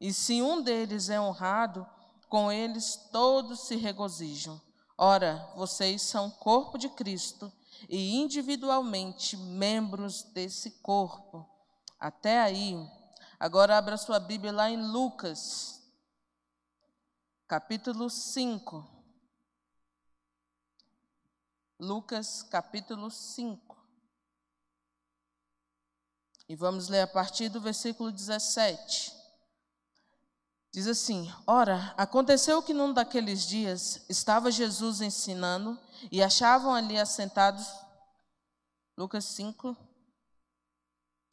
E 0.00 0.12
se 0.12 0.42
um 0.42 0.60
deles 0.60 1.08
é 1.08 1.20
honrado, 1.20 1.86
com 2.28 2.50
eles 2.50 2.96
todos 3.12 3.68
se 3.68 3.76
regozijam. 3.76 4.60
Ora, 4.98 5.48
vocês 5.54 6.02
são 6.02 6.28
corpo 6.28 6.76
de 6.76 6.88
Cristo 6.88 7.52
e 7.88 8.16
individualmente 8.16 9.36
membros 9.36 10.24
desse 10.24 10.72
corpo. 10.80 11.48
Até 12.00 12.40
aí. 12.40 12.76
Agora 13.38 13.78
abra 13.78 13.96
sua 13.96 14.18
Bíblia 14.18 14.50
lá 14.50 14.68
em 14.68 14.90
Lucas, 14.90 15.80
capítulo 17.46 18.10
5. 18.10 18.99
Lucas, 21.80 22.42
capítulo 22.42 23.10
5. 23.10 23.74
E 26.46 26.54
vamos 26.54 26.88
ler 26.88 27.00
a 27.00 27.06
partir 27.06 27.48
do 27.48 27.58
versículo 27.58 28.12
17. 28.12 29.14
Diz 30.70 30.86
assim: 30.86 31.32
Ora, 31.46 31.94
aconteceu 31.96 32.62
que 32.62 32.74
num 32.74 32.92
daqueles 32.92 33.46
dias 33.46 34.04
estava 34.10 34.50
Jesus 34.50 35.00
ensinando 35.00 35.80
e 36.12 36.22
achavam 36.22 36.74
ali 36.74 36.98
assentados. 36.98 37.66
Lucas 38.94 39.24
5, 39.24 39.74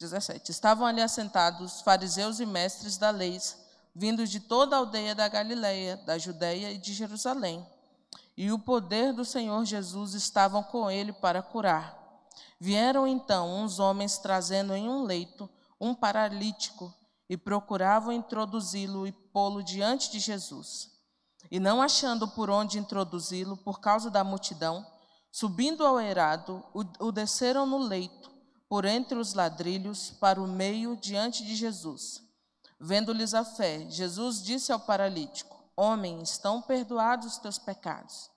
17. 0.00 0.50
Estavam 0.50 0.86
ali 0.86 1.02
assentados 1.02 1.82
fariseus 1.82 2.40
e 2.40 2.46
mestres 2.46 2.96
da 2.96 3.10
lei, 3.10 3.38
vindos 3.94 4.30
de 4.30 4.40
toda 4.40 4.76
a 4.76 4.78
aldeia 4.78 5.14
da 5.14 5.28
Galileia, 5.28 5.98
da 5.98 6.16
Judéia 6.16 6.72
e 6.72 6.78
de 6.78 6.94
Jerusalém. 6.94 7.66
E 8.40 8.52
o 8.52 8.58
poder 8.60 9.12
do 9.12 9.24
Senhor 9.24 9.64
Jesus 9.64 10.14
estava 10.14 10.62
com 10.62 10.88
ele 10.88 11.12
para 11.12 11.42
curar. 11.42 11.98
Vieram 12.60 13.04
então 13.04 13.64
uns 13.64 13.80
homens 13.80 14.16
trazendo 14.16 14.76
em 14.76 14.88
um 14.88 15.02
leito 15.02 15.50
um 15.80 15.92
paralítico 15.92 16.94
e 17.28 17.36
procuravam 17.36 18.12
introduzi-lo 18.12 19.08
e 19.08 19.10
pô-lo 19.10 19.60
diante 19.60 20.08
de 20.12 20.20
Jesus. 20.20 20.88
E 21.50 21.58
não 21.58 21.82
achando 21.82 22.28
por 22.28 22.48
onde 22.48 22.78
introduzi-lo 22.78 23.56
por 23.56 23.80
causa 23.80 24.08
da 24.08 24.22
multidão, 24.22 24.86
subindo 25.32 25.84
ao 25.84 26.00
eirado, 26.00 26.64
o, 26.72 27.06
o 27.06 27.10
desceram 27.10 27.66
no 27.66 27.78
leito, 27.78 28.30
por 28.68 28.84
entre 28.84 29.18
os 29.18 29.34
ladrilhos, 29.34 30.12
para 30.12 30.40
o 30.40 30.46
meio 30.46 30.96
diante 30.96 31.44
de 31.44 31.56
Jesus. 31.56 32.22
Vendo-lhes 32.78 33.34
a 33.34 33.44
fé, 33.44 33.84
Jesus 33.90 34.40
disse 34.40 34.70
ao 34.70 34.78
paralítico: 34.78 35.57
Homem, 35.80 36.20
estão 36.22 36.60
perdoados 36.60 37.24
os 37.28 37.38
teus 37.38 37.56
pecados. 37.56 38.28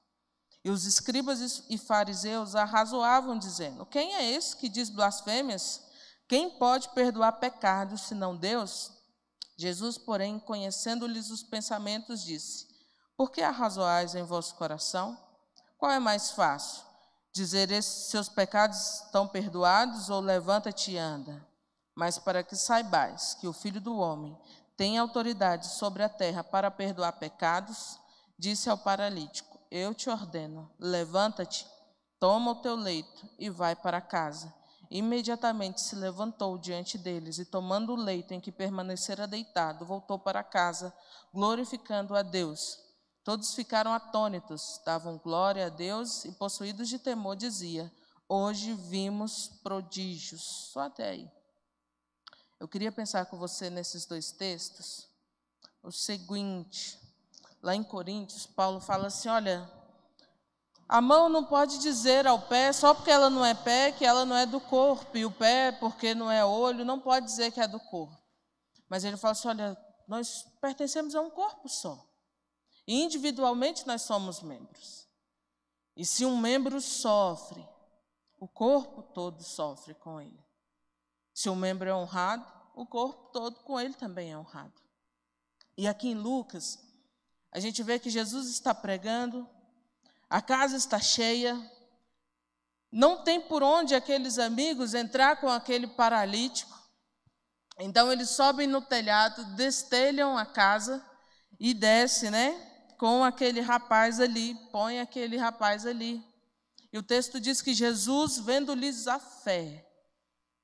E 0.64 0.70
os 0.70 0.86
escribas 0.86 1.64
e 1.72 1.76
fariseus 1.76 2.56
arrazoavam, 2.56 3.36
dizendo: 3.36 3.84
Quem 3.84 4.14
é 4.14 4.32
esse 4.32 4.56
que 4.56 4.70
diz 4.70 4.92
blasfêmias? 4.92 5.82
Quem 6.28 6.52
pode 6.52 6.90
perdoar 6.90 7.32
pecados 7.34 8.02
senão 8.02 8.36
Deus? 8.36 8.92
Jesus, 9.58 9.98
porém, 9.98 10.38
conhecendo-lhes 10.38 11.32
os 11.32 11.42
pensamentos, 11.42 12.22
disse: 12.22 12.68
Por 13.18 13.32
que 13.32 13.42
arrazoais 13.42 14.14
em 14.14 14.22
vosso 14.22 14.54
coração? 14.54 15.18
Qual 15.80 15.92
é 15.92 15.98
mais 15.98 16.30
fácil? 16.30 16.84
Dizer 17.34 17.82
seus 17.82 18.30
pecados 18.30 19.02
estão 19.06 19.28
perdoados 19.28 20.12
ou 20.12 20.20
levanta-te 20.20 20.92
e 20.92 20.98
anda? 21.00 21.44
Mas 21.96 22.20
para 22.20 22.44
que 22.44 22.56
saibais 22.56 23.34
que 23.34 23.48
o 23.48 23.54
Filho 23.54 23.82
do 23.82 23.98
homem 23.98 24.38
tem 24.78 24.98
autoridade 24.98 25.68
sobre 25.68 26.04
a 26.04 26.10
terra 26.10 26.44
para 26.44 26.72
perdoar 26.72 27.14
pecados, 27.14 28.00
disse 28.38 28.70
ao 28.70 28.78
paralítico: 28.78 29.52
eu 29.72 29.96
te 29.96 30.10
ordeno: 30.10 30.70
levanta-te, 30.78 31.66
toma 32.20 32.52
o 32.52 32.56
teu 32.56 32.76
leito 32.76 33.30
e 33.40 33.50
vai 33.50 33.74
para 33.74 34.02
casa. 34.02 34.54
Imediatamente 34.90 35.80
se 35.80 35.96
levantou 35.96 36.58
diante 36.58 36.98
deles 36.98 37.38
e, 37.40 37.46
tomando 37.46 37.94
o 37.94 37.96
leito 37.96 38.34
em 38.34 38.42
que 38.42 38.52
permanecera 38.52 39.26
deitado, 39.26 39.86
voltou 39.86 40.20
para 40.20 40.44
casa, 40.44 40.94
glorificando 41.34 42.14
a 42.14 42.22
Deus. 42.22 42.78
Todos 43.24 43.54
ficaram 43.54 43.94
atônitos, 43.94 44.82
davam 44.86 45.18
glória 45.18 45.68
a 45.68 45.70
Deus 45.70 46.26
e, 46.26 46.34
possuídos 46.34 46.90
de 46.90 47.00
temor, 47.00 47.38
dizia: 47.38 47.90
Hoje 48.28 48.74
vimos 48.74 49.48
prodígios. 49.64 50.70
Só 50.74 50.82
até 50.82 51.12
aí. 51.12 51.32
Eu 52.62 52.68
queria 52.68 52.92
pensar 52.92 53.26
com 53.26 53.40
você 53.40 53.72
nesses 53.72 54.06
dois 54.06 54.32
textos 54.32 55.10
o 55.82 55.92
seguinte: 55.92 56.96
lá 57.60 57.76
em 57.76 57.84
Coríntios, 57.84 58.46
Paulo 58.46 58.80
fala 58.80 59.08
assim: 59.08 59.30
olha, 59.30 59.68
a 60.88 61.02
mão 61.02 61.28
não 61.28 61.44
pode 61.44 61.80
dizer 61.80 62.28
ao 62.28 62.40
pé, 62.40 62.72
só 62.72 62.94
porque 62.94 63.10
ela 63.10 63.32
não 63.32 63.44
é 63.44 63.56
pé, 63.56 63.92
que 63.92 64.06
ela 64.06 64.26
não 64.26 64.36
é 64.36 64.46
do 64.46 64.62
corpo, 64.62 65.18
e 65.18 65.26
o 65.26 65.32
pé, 65.32 65.72
porque 65.72 66.14
não 66.14 66.30
é 66.30 66.46
olho, 66.46 66.86
não 66.86 67.00
pode 67.00 67.26
dizer 67.26 67.52
que 67.52 67.60
é 67.60 67.68
do 67.68 67.80
corpo. 67.80 68.16
Mas 68.88 69.04
ele 69.04 69.18
fala 69.18 69.32
assim: 69.32 69.48
olha, 69.48 69.76
nós 70.08 70.46
pertencemos 70.62 71.16
a 71.16 71.22
um 71.22 71.32
corpo 71.32 71.68
só. 71.68 72.08
E 72.86 73.02
individualmente 73.02 73.88
nós 73.88 74.04
somos 74.04 74.40
membros. 74.40 75.08
E 75.98 76.06
se 76.06 76.28
um 76.28 76.38
membro 76.38 76.80
sofre, 76.80 77.68
o 78.40 78.48
corpo 78.48 79.02
todo 79.02 79.42
sofre 79.42 79.96
com 79.96 80.22
ele. 80.22 80.51
Se 81.42 81.50
um 81.50 81.56
membro 81.56 81.90
é 81.90 81.96
honrado, 81.96 82.46
o 82.76 82.86
corpo 82.86 83.32
todo 83.32 83.62
com 83.62 83.80
ele 83.80 83.96
também 83.96 84.32
é 84.32 84.38
honrado. 84.38 84.80
E 85.76 85.88
aqui 85.88 86.10
em 86.10 86.14
Lucas, 86.14 86.78
a 87.52 87.60
gente 87.60 87.82
vê 87.82 87.98
que 87.98 88.12
Jesus 88.12 88.48
está 88.48 88.76
pregando, 88.76 89.50
a 90.30 90.40
casa 90.40 90.78
está 90.78 91.00
cheia, 91.00 91.60
não 92.92 93.24
tem 93.24 93.42
por 93.42 93.64
onde 93.64 93.96
aqueles 93.96 94.38
amigos 94.38 94.94
entrar 94.94 95.42
com 95.42 95.50
aquele 95.50 95.88
paralítico. 95.88 96.80
Então 97.80 98.12
eles 98.12 98.30
sobem 98.30 98.68
no 98.68 98.80
telhado, 98.80 99.44
destelham 99.56 100.38
a 100.38 100.46
casa 100.46 101.04
e 101.60 101.74
desce, 101.74 102.30
né? 102.30 102.52
Com 103.00 103.24
aquele 103.24 103.62
rapaz 103.62 104.20
ali, 104.20 104.54
põe 104.72 105.00
aquele 105.00 105.38
rapaz 105.38 105.88
ali. 105.88 106.24
E 106.94 107.00
o 107.00 107.04
texto 107.04 107.40
diz 107.40 107.64
que 107.64 107.74
Jesus, 107.74 108.38
vendo-lhes 108.38 109.08
a 109.08 109.18
fé, 109.18 109.91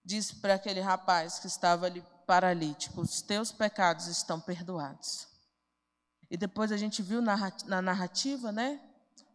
disse 0.08 0.36
para 0.36 0.54
aquele 0.54 0.80
rapaz 0.80 1.38
que 1.38 1.48
estava 1.48 1.86
ali 1.86 2.04
paralítico: 2.26 3.02
Os 3.02 3.22
teus 3.22 3.52
pecados 3.52 4.08
estão 4.08 4.40
perdoados. 4.40 5.28
E 6.32 6.38
depois 6.38 6.72
a 6.72 6.78
gente 6.78 7.02
viu 7.02 7.22
na 7.22 7.82
narrativa, 7.82 8.52
né? 8.52 8.82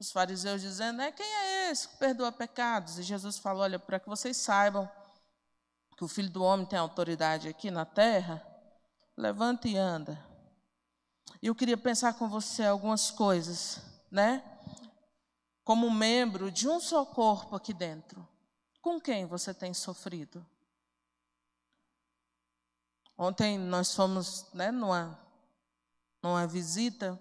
Os 0.00 0.10
fariseus 0.10 0.62
dizendo: 0.62 1.02
é, 1.02 1.12
Quem 1.12 1.26
é 1.26 1.70
esse 1.70 1.88
que 1.88 1.96
perdoa 1.98 2.32
pecados? 2.32 2.98
E 2.98 3.02
Jesus 3.02 3.38
falou: 3.38 3.62
Olha, 3.62 3.78
para 3.78 4.00
que 4.00 4.08
vocês 4.08 4.36
saibam 4.36 4.90
que 5.96 6.04
o 6.04 6.08
filho 6.08 6.30
do 6.30 6.42
homem 6.42 6.64
tem 6.64 6.78
autoridade 6.78 7.48
aqui 7.48 7.70
na 7.70 7.84
terra, 7.84 8.44
levanta 9.16 9.68
e 9.68 9.76
anda. 9.76 10.18
E 11.42 11.48
eu 11.48 11.54
queria 11.54 11.76
pensar 11.76 12.14
com 12.14 12.28
você 12.28 12.64
algumas 12.64 13.10
coisas, 13.10 13.78
né? 14.10 14.42
Como 15.64 15.90
membro 15.90 16.50
de 16.50 16.66
um 16.66 16.80
só 16.80 17.04
corpo 17.04 17.54
aqui 17.54 17.74
dentro. 17.74 18.26
Com 18.80 19.00
quem 19.00 19.26
você 19.26 19.52
tem 19.54 19.74
sofrido? 19.74 20.44
Ontem 23.22 23.56
nós 23.56 23.94
fomos 23.94 24.52
né, 24.52 24.72
numa, 24.72 25.16
numa 26.20 26.44
visita, 26.44 27.16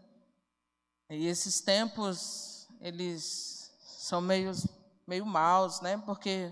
e 1.07 1.27
esses 1.27 1.61
tempos, 1.61 2.67
eles 2.79 3.71
são 3.83 4.19
meio, 4.19 4.51
meio 5.05 5.23
maus, 5.27 5.79
né? 5.79 6.01
Porque 6.03 6.51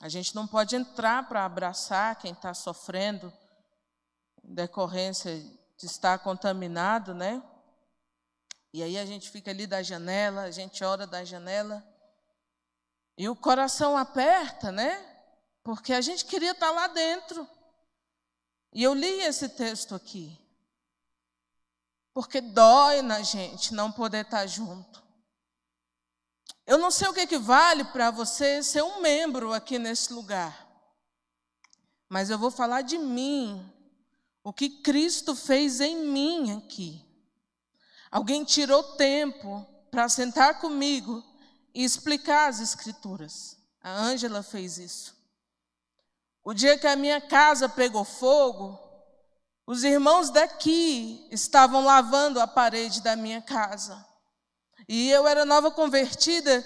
a 0.00 0.08
gente 0.08 0.32
não 0.32 0.46
pode 0.46 0.76
entrar 0.76 1.28
para 1.28 1.44
abraçar 1.44 2.20
quem 2.20 2.30
está 2.30 2.54
sofrendo 2.54 3.32
em 4.44 4.54
decorrência 4.54 5.36
de 5.76 5.86
estar 5.86 6.20
contaminado, 6.20 7.12
né? 7.12 7.42
E 8.72 8.80
aí 8.80 8.96
a 8.96 9.04
gente 9.04 9.28
fica 9.28 9.50
ali 9.50 9.66
da 9.66 9.82
janela, 9.82 10.42
a 10.42 10.52
gente 10.52 10.84
ora 10.84 11.04
da 11.04 11.24
janela, 11.24 11.84
e 13.16 13.28
o 13.28 13.34
coração 13.34 13.96
aperta, 13.96 14.70
né? 14.70 15.04
Porque 15.64 15.92
a 15.92 16.00
gente 16.00 16.24
queria 16.24 16.52
estar 16.52 16.68
tá 16.68 16.72
lá 16.72 16.86
dentro. 16.86 17.57
E 18.72 18.82
eu 18.82 18.94
li 18.94 19.20
esse 19.22 19.48
texto 19.48 19.94
aqui. 19.94 20.38
Porque 22.12 22.40
dói 22.40 23.02
na 23.02 23.22
gente 23.22 23.74
não 23.74 23.92
poder 23.92 24.24
estar 24.24 24.46
junto. 24.46 25.02
Eu 26.66 26.76
não 26.76 26.90
sei 26.90 27.08
o 27.08 27.14
que, 27.14 27.26
que 27.26 27.38
vale 27.38 27.84
para 27.84 28.10
você 28.10 28.62
ser 28.62 28.82
um 28.82 29.00
membro 29.00 29.52
aqui 29.52 29.78
nesse 29.78 30.12
lugar. 30.12 30.66
Mas 32.08 32.30
eu 32.30 32.38
vou 32.38 32.50
falar 32.50 32.82
de 32.82 32.98
mim. 32.98 33.72
O 34.42 34.52
que 34.52 34.68
Cristo 34.68 35.34
fez 35.34 35.80
em 35.80 35.96
mim 36.06 36.56
aqui. 36.56 37.04
Alguém 38.10 38.44
tirou 38.44 38.82
tempo 38.82 39.66
para 39.90 40.08
sentar 40.08 40.60
comigo 40.60 41.24
e 41.74 41.84
explicar 41.84 42.48
as 42.48 42.60
Escrituras. 42.60 43.56
A 43.82 43.90
Ângela 43.90 44.42
fez 44.42 44.78
isso. 44.78 45.17
O 46.48 46.54
dia 46.54 46.78
que 46.78 46.86
a 46.86 46.96
minha 46.96 47.20
casa 47.20 47.68
pegou 47.68 48.04
fogo, 48.04 48.80
os 49.66 49.84
irmãos 49.84 50.30
daqui 50.30 51.28
estavam 51.30 51.84
lavando 51.84 52.40
a 52.40 52.46
parede 52.46 53.02
da 53.02 53.14
minha 53.14 53.42
casa. 53.42 54.02
E 54.88 55.10
eu 55.10 55.28
era 55.28 55.44
nova 55.44 55.70
convertida. 55.70 56.64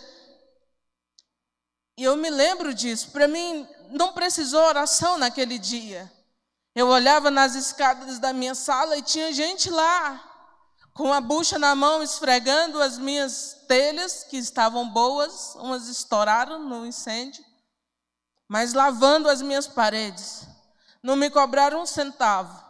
E 1.98 2.04
eu 2.04 2.16
me 2.16 2.30
lembro 2.30 2.72
disso. 2.72 3.10
Para 3.10 3.26
mim, 3.26 3.68
não 3.90 4.12
precisou 4.12 4.62
oração 4.62 5.18
naquele 5.18 5.58
dia. 5.58 6.08
Eu 6.76 6.86
olhava 6.86 7.28
nas 7.28 7.56
escadas 7.56 8.20
da 8.20 8.32
minha 8.32 8.54
sala 8.54 8.96
e 8.96 9.02
tinha 9.02 9.32
gente 9.32 9.68
lá, 9.68 10.22
com 10.94 11.12
a 11.12 11.20
bucha 11.20 11.58
na 11.58 11.74
mão, 11.74 12.04
esfregando 12.04 12.80
as 12.80 12.98
minhas 12.98 13.64
telhas, 13.66 14.22
que 14.22 14.36
estavam 14.36 14.88
boas, 14.88 15.56
umas 15.56 15.88
estouraram 15.88 16.60
no 16.60 16.86
incêndio 16.86 17.44
mas 18.52 18.74
lavando 18.74 19.30
as 19.30 19.40
minhas 19.40 19.66
paredes. 19.66 20.46
Não 21.02 21.16
me 21.16 21.30
cobraram 21.30 21.80
um 21.80 21.86
centavo. 21.86 22.62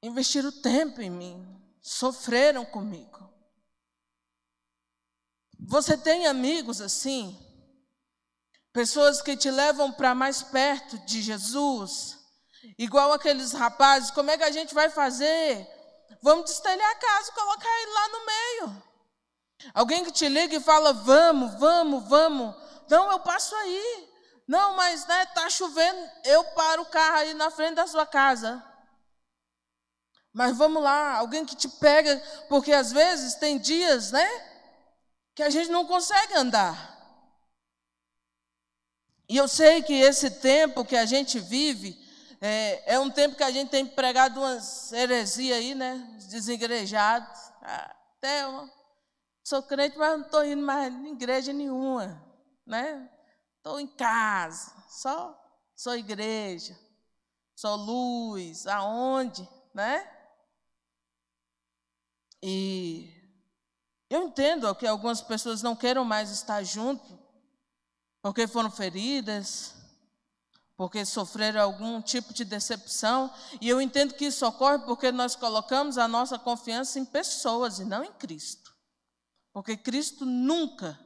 Investiram 0.00 0.52
tempo 0.52 1.00
em 1.00 1.10
mim, 1.10 1.60
sofreram 1.82 2.64
comigo. 2.64 3.28
Você 5.58 5.98
tem 5.98 6.28
amigos 6.28 6.80
assim? 6.80 7.36
Pessoas 8.72 9.20
que 9.20 9.36
te 9.36 9.50
levam 9.50 9.90
para 9.90 10.14
mais 10.14 10.44
perto 10.44 10.96
de 11.00 11.20
Jesus? 11.20 12.20
Igual 12.78 13.12
aqueles 13.12 13.50
rapazes, 13.50 14.12
como 14.12 14.30
é 14.30 14.38
que 14.38 14.44
a 14.44 14.52
gente 14.52 14.72
vai 14.72 14.90
fazer? 14.90 15.68
Vamos 16.22 16.44
destelhar 16.44 16.88
a 16.88 17.00
casa 17.00 17.30
e 17.32 17.34
colocar 17.34 17.82
ele 17.82 17.92
lá 17.92 18.08
no 18.10 18.26
meio. 18.26 18.93
Alguém 19.72 20.04
que 20.04 20.12
te 20.12 20.28
liga 20.28 20.56
e 20.56 20.60
fala, 20.60 20.92
vamos, 20.92 21.54
vamos, 21.54 22.04
vamos. 22.08 22.54
Não, 22.88 23.10
eu 23.10 23.20
passo 23.20 23.54
aí. 23.56 24.08
Não, 24.46 24.76
mas 24.76 25.06
né, 25.06 25.26
tá 25.26 25.48
chovendo, 25.48 26.10
eu 26.24 26.44
paro 26.44 26.82
o 26.82 26.86
carro 26.86 27.16
aí 27.16 27.34
na 27.34 27.50
frente 27.50 27.76
da 27.76 27.86
sua 27.86 28.06
casa. 28.06 28.62
Mas 30.32 30.56
vamos 30.56 30.82
lá, 30.82 31.14
alguém 31.16 31.46
que 31.46 31.56
te 31.56 31.68
pega, 31.68 32.16
porque 32.48 32.72
às 32.72 32.92
vezes 32.92 33.36
tem 33.36 33.58
dias, 33.58 34.10
né, 34.10 34.28
que 35.34 35.42
a 35.42 35.48
gente 35.48 35.70
não 35.70 35.86
consegue 35.86 36.34
andar. 36.34 36.92
E 39.28 39.36
eu 39.36 39.48
sei 39.48 39.82
que 39.82 39.94
esse 39.94 40.30
tempo 40.30 40.84
que 40.84 40.96
a 40.96 41.06
gente 41.06 41.38
vive 41.38 41.98
é, 42.40 42.94
é 42.94 43.00
um 43.00 43.08
tempo 43.08 43.36
que 43.36 43.42
a 43.42 43.50
gente 43.50 43.70
tem 43.70 43.86
pregado 43.86 44.40
umas 44.40 44.92
heresias 44.92 45.56
aí, 45.56 45.74
né, 45.74 46.06
desigrejados, 46.28 47.40
até 47.62 48.46
uma 48.46 48.70
Sou 49.44 49.62
crente, 49.62 49.98
mas 49.98 50.18
não 50.18 50.24
estou 50.24 50.42
indo 50.42 50.62
mais 50.62 50.92
em 50.94 51.12
igreja 51.12 51.52
nenhuma, 51.52 52.18
né? 52.66 53.10
Estou 53.58 53.78
em 53.78 53.86
casa, 53.86 54.72
só 54.88 55.38
sou 55.76 55.94
igreja, 55.94 56.78
sou 57.54 57.76
luz, 57.76 58.66
aonde, 58.66 59.46
né? 59.74 60.10
E 62.42 63.12
eu 64.08 64.22
entendo 64.22 64.74
que 64.76 64.86
algumas 64.86 65.20
pessoas 65.20 65.62
não 65.62 65.76
queiram 65.76 66.06
mais 66.06 66.30
estar 66.30 66.62
junto, 66.62 67.18
porque 68.22 68.46
foram 68.46 68.70
feridas, 68.70 69.74
porque 70.74 71.04
sofreram 71.04 71.60
algum 71.60 72.00
tipo 72.00 72.32
de 72.32 72.46
decepção, 72.46 73.30
e 73.60 73.68
eu 73.68 73.78
entendo 73.78 74.14
que 74.14 74.24
isso 74.24 74.46
ocorre 74.46 74.78
porque 74.80 75.12
nós 75.12 75.36
colocamos 75.36 75.98
a 75.98 76.08
nossa 76.08 76.38
confiança 76.38 76.98
em 76.98 77.04
pessoas 77.04 77.78
e 77.78 77.84
não 77.84 78.02
em 78.02 78.12
Cristo. 78.12 78.63
Porque 79.54 79.76
Cristo 79.76 80.26
nunca 80.26 80.98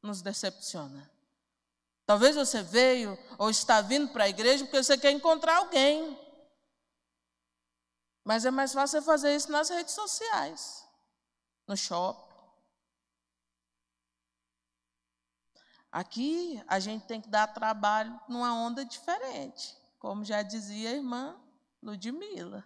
nos 0.00 0.22
decepciona. 0.22 1.10
Talvez 2.06 2.36
você 2.36 2.62
veio 2.62 3.18
ou 3.36 3.50
está 3.50 3.80
vindo 3.80 4.12
para 4.12 4.24
a 4.24 4.28
igreja 4.28 4.64
porque 4.64 4.80
você 4.80 4.96
quer 4.96 5.10
encontrar 5.10 5.56
alguém. 5.56 6.16
Mas 8.24 8.44
é 8.44 8.50
mais 8.52 8.72
fácil 8.72 9.02
fazer 9.02 9.34
isso 9.34 9.50
nas 9.50 9.70
redes 9.70 9.92
sociais, 9.92 10.86
no 11.66 11.76
shopping. 11.76 12.24
Aqui 15.90 16.62
a 16.68 16.78
gente 16.78 17.06
tem 17.06 17.20
que 17.20 17.28
dar 17.28 17.48
trabalho 17.48 18.20
numa 18.28 18.54
onda 18.54 18.84
diferente, 18.84 19.76
como 19.98 20.24
já 20.24 20.42
dizia 20.42 20.90
a 20.90 20.94
irmã 20.94 21.40
Ludmila. 21.82 22.64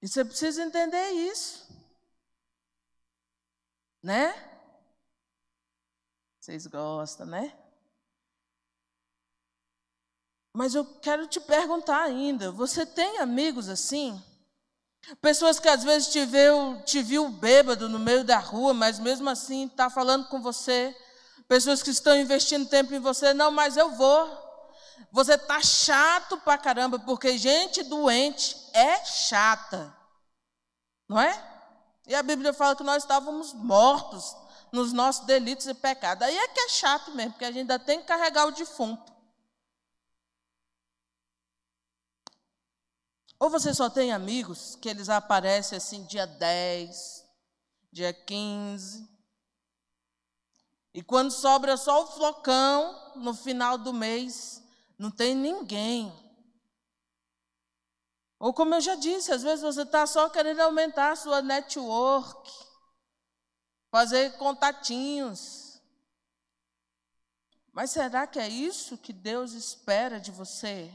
E 0.00 0.06
você 0.06 0.24
precisa 0.24 0.62
entender 0.62 1.10
isso. 1.10 1.81
Né? 4.02 4.34
Vocês 6.40 6.66
gostam, 6.66 7.26
né? 7.26 7.56
Mas 10.52 10.74
eu 10.74 10.84
quero 11.00 11.26
te 11.26 11.40
perguntar 11.40 12.02
ainda: 12.02 12.50
você 12.50 12.84
tem 12.84 13.18
amigos 13.18 13.68
assim? 13.68 14.22
Pessoas 15.20 15.58
que 15.58 15.68
às 15.68 15.82
vezes 15.82 16.08
te 16.08 16.24
viu, 16.24 16.80
te 16.84 17.02
viu 17.02 17.28
bêbado 17.28 17.88
no 17.88 17.98
meio 17.98 18.24
da 18.24 18.38
rua, 18.38 18.72
mas 18.72 18.98
mesmo 18.98 19.28
assim 19.28 19.66
está 19.66 19.90
falando 19.90 20.28
com 20.28 20.40
você. 20.40 20.96
Pessoas 21.48 21.82
que 21.82 21.90
estão 21.90 22.16
investindo 22.16 22.68
tempo 22.68 22.94
em 22.94 23.00
você, 23.00 23.34
não, 23.34 23.50
mas 23.50 23.76
eu 23.76 23.90
vou. 23.90 24.40
Você 25.10 25.34
está 25.34 25.60
chato 25.60 26.38
pra 26.38 26.56
caramba, 26.56 26.98
porque 26.98 27.36
gente 27.36 27.82
doente 27.82 28.56
é 28.72 29.04
chata, 29.04 29.94
não 31.08 31.20
é? 31.20 31.51
E 32.06 32.14
a 32.14 32.22
Bíblia 32.22 32.52
fala 32.52 32.76
que 32.76 32.82
nós 32.82 33.02
estávamos 33.02 33.52
mortos 33.52 34.36
nos 34.72 34.92
nossos 34.92 35.26
delitos 35.26 35.66
e 35.66 35.74
pecados. 35.74 36.26
Aí 36.26 36.36
é 36.36 36.48
que 36.48 36.60
é 36.60 36.68
chato 36.68 37.12
mesmo, 37.12 37.32
porque 37.32 37.44
a 37.44 37.50
gente 37.50 37.60
ainda 37.60 37.78
tem 37.78 38.00
que 38.00 38.06
carregar 38.06 38.46
o 38.46 38.52
defunto. 38.52 39.12
Ou 43.38 43.50
você 43.50 43.74
só 43.74 43.90
tem 43.90 44.12
amigos 44.12 44.76
que 44.76 44.88
eles 44.88 45.08
aparecem 45.08 45.76
assim 45.76 46.04
dia 46.04 46.26
10, 46.26 47.24
dia 47.90 48.12
15. 48.12 49.08
E 50.94 51.02
quando 51.02 51.30
sobra 51.30 51.76
só 51.76 52.04
o 52.04 52.06
flocão 52.06 53.12
no 53.16 53.34
final 53.34 53.76
do 53.76 53.92
mês, 53.92 54.62
não 54.98 55.10
tem 55.10 55.34
ninguém. 55.34 56.12
Ou 58.42 58.52
como 58.52 58.74
eu 58.74 58.80
já 58.80 58.96
disse, 58.96 59.30
às 59.30 59.44
vezes 59.44 59.62
você 59.62 59.82
está 59.82 60.04
só 60.04 60.28
querendo 60.28 60.58
aumentar 60.58 61.12
a 61.12 61.16
sua 61.16 61.40
network, 61.40 62.50
fazer 63.88 64.36
contatinhos. 64.36 65.80
Mas 67.72 67.92
será 67.92 68.26
que 68.26 68.40
é 68.40 68.48
isso 68.48 68.98
que 68.98 69.12
Deus 69.12 69.52
espera 69.52 70.18
de 70.18 70.32
você, 70.32 70.92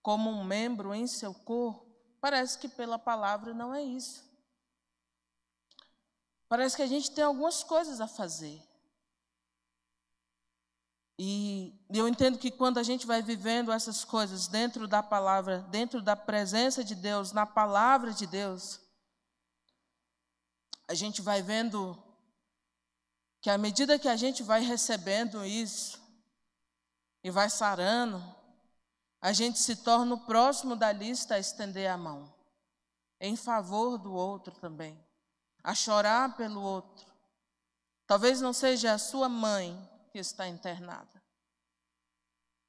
como 0.00 0.30
um 0.30 0.42
membro 0.42 0.94
em 0.94 1.06
seu 1.06 1.34
corpo? 1.34 1.86
Parece 2.22 2.58
que 2.58 2.70
pela 2.70 2.98
palavra 2.98 3.52
não 3.52 3.74
é 3.74 3.82
isso. 3.82 4.24
Parece 6.48 6.74
que 6.74 6.82
a 6.82 6.86
gente 6.86 7.10
tem 7.10 7.22
algumas 7.22 7.62
coisas 7.62 8.00
a 8.00 8.08
fazer. 8.08 8.66
E 11.22 11.78
eu 11.90 12.08
entendo 12.08 12.38
que 12.38 12.50
quando 12.50 12.78
a 12.78 12.82
gente 12.82 13.06
vai 13.06 13.20
vivendo 13.20 13.70
essas 13.70 14.06
coisas 14.06 14.48
dentro 14.48 14.88
da 14.88 15.02
palavra, 15.02 15.58
dentro 15.68 16.00
da 16.00 16.16
presença 16.16 16.82
de 16.82 16.94
Deus, 16.94 17.30
na 17.30 17.44
palavra 17.44 18.10
de 18.10 18.26
Deus, 18.26 18.80
a 20.88 20.94
gente 20.94 21.20
vai 21.20 21.42
vendo 21.42 22.02
que 23.42 23.50
à 23.50 23.58
medida 23.58 23.98
que 23.98 24.08
a 24.08 24.16
gente 24.16 24.42
vai 24.42 24.62
recebendo 24.62 25.44
isso 25.44 26.00
e 27.22 27.30
vai 27.30 27.50
sarando, 27.50 28.18
a 29.20 29.34
gente 29.34 29.58
se 29.58 29.76
torna 29.76 30.14
o 30.14 30.24
próximo 30.24 30.74
da 30.74 30.90
lista 30.90 31.34
a 31.34 31.38
estender 31.38 31.90
a 31.90 31.98
mão, 31.98 32.34
em 33.20 33.36
favor 33.36 33.98
do 33.98 34.14
outro 34.14 34.54
também, 34.58 34.98
a 35.62 35.74
chorar 35.74 36.34
pelo 36.34 36.62
outro. 36.62 37.06
Talvez 38.06 38.40
não 38.40 38.54
seja 38.54 38.94
a 38.94 38.98
sua 38.98 39.28
mãe 39.28 39.99
que 40.10 40.18
está 40.18 40.46
internada, 40.48 41.22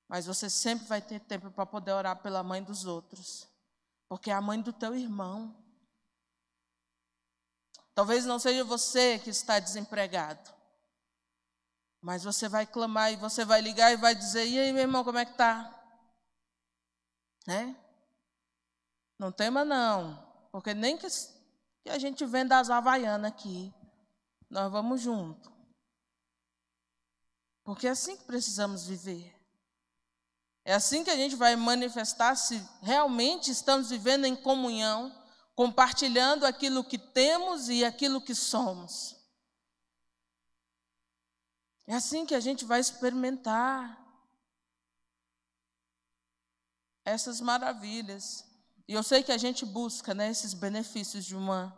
mas 0.07 0.25
você 0.25 0.49
sempre 0.49 0.87
vai 0.87 1.01
ter 1.01 1.19
tempo 1.21 1.49
para 1.51 1.65
poder 1.65 1.91
orar 1.91 2.21
pela 2.21 2.43
mãe 2.43 2.61
dos 2.61 2.85
outros, 2.85 3.47
porque 4.09 4.29
é 4.29 4.33
a 4.33 4.41
mãe 4.41 4.61
do 4.61 4.73
teu 4.73 4.95
irmão. 4.95 5.55
Talvez 7.93 8.25
não 8.25 8.39
seja 8.39 8.63
você 8.63 9.19
que 9.19 9.29
está 9.29 9.59
desempregado, 9.59 10.53
mas 12.01 12.23
você 12.23 12.49
vai 12.49 12.65
clamar 12.65 13.13
e 13.13 13.15
você 13.15 13.45
vai 13.45 13.61
ligar 13.61 13.91
e 13.91 13.97
vai 13.97 14.15
dizer: 14.15 14.45
E 14.47 14.59
aí, 14.59 14.73
meu 14.73 14.81
irmão, 14.81 15.03
como 15.03 15.17
é 15.17 15.25
que 15.25 15.31
está? 15.31 15.81
Né? 17.47 17.75
Não 19.17 19.31
tema, 19.31 19.63
não, 19.63 20.17
porque 20.51 20.73
nem 20.73 20.97
que, 20.97 21.07
que 21.83 21.89
a 21.89 21.99
gente 21.99 22.25
venda 22.25 22.59
as 22.59 22.69
havaianas 22.69 23.31
aqui, 23.31 23.73
nós 24.49 24.71
vamos 24.71 24.99
junto. 24.99 25.51
Porque 27.63 27.87
é 27.87 27.91
assim 27.91 28.17
que 28.17 28.23
precisamos 28.23 28.85
viver. 28.85 29.35
É 30.63 30.73
assim 30.73 31.03
que 31.03 31.09
a 31.09 31.15
gente 31.15 31.35
vai 31.35 31.55
manifestar 31.55 32.35
se 32.35 32.61
realmente 32.81 33.49
estamos 33.51 33.89
vivendo 33.89 34.25
em 34.25 34.35
comunhão 34.35 35.15
compartilhando 35.55 36.45
aquilo 36.45 36.83
que 36.83 36.97
temos 36.97 37.69
e 37.69 37.83
aquilo 37.83 38.21
que 38.21 38.33
somos. 38.33 39.15
É 41.87 41.95
assim 41.95 42.25
que 42.25 42.33
a 42.33 42.39
gente 42.39 42.63
vai 42.63 42.79
experimentar 42.79 44.01
essas 47.03 47.41
maravilhas. 47.41 48.45
E 48.87 48.93
eu 48.93 49.03
sei 49.03 49.23
que 49.23 49.31
a 49.31 49.37
gente 49.37 49.65
busca 49.65 50.13
né, 50.13 50.29
esses 50.29 50.53
benefícios 50.53 51.25
de, 51.25 51.35
uma, 51.35 51.77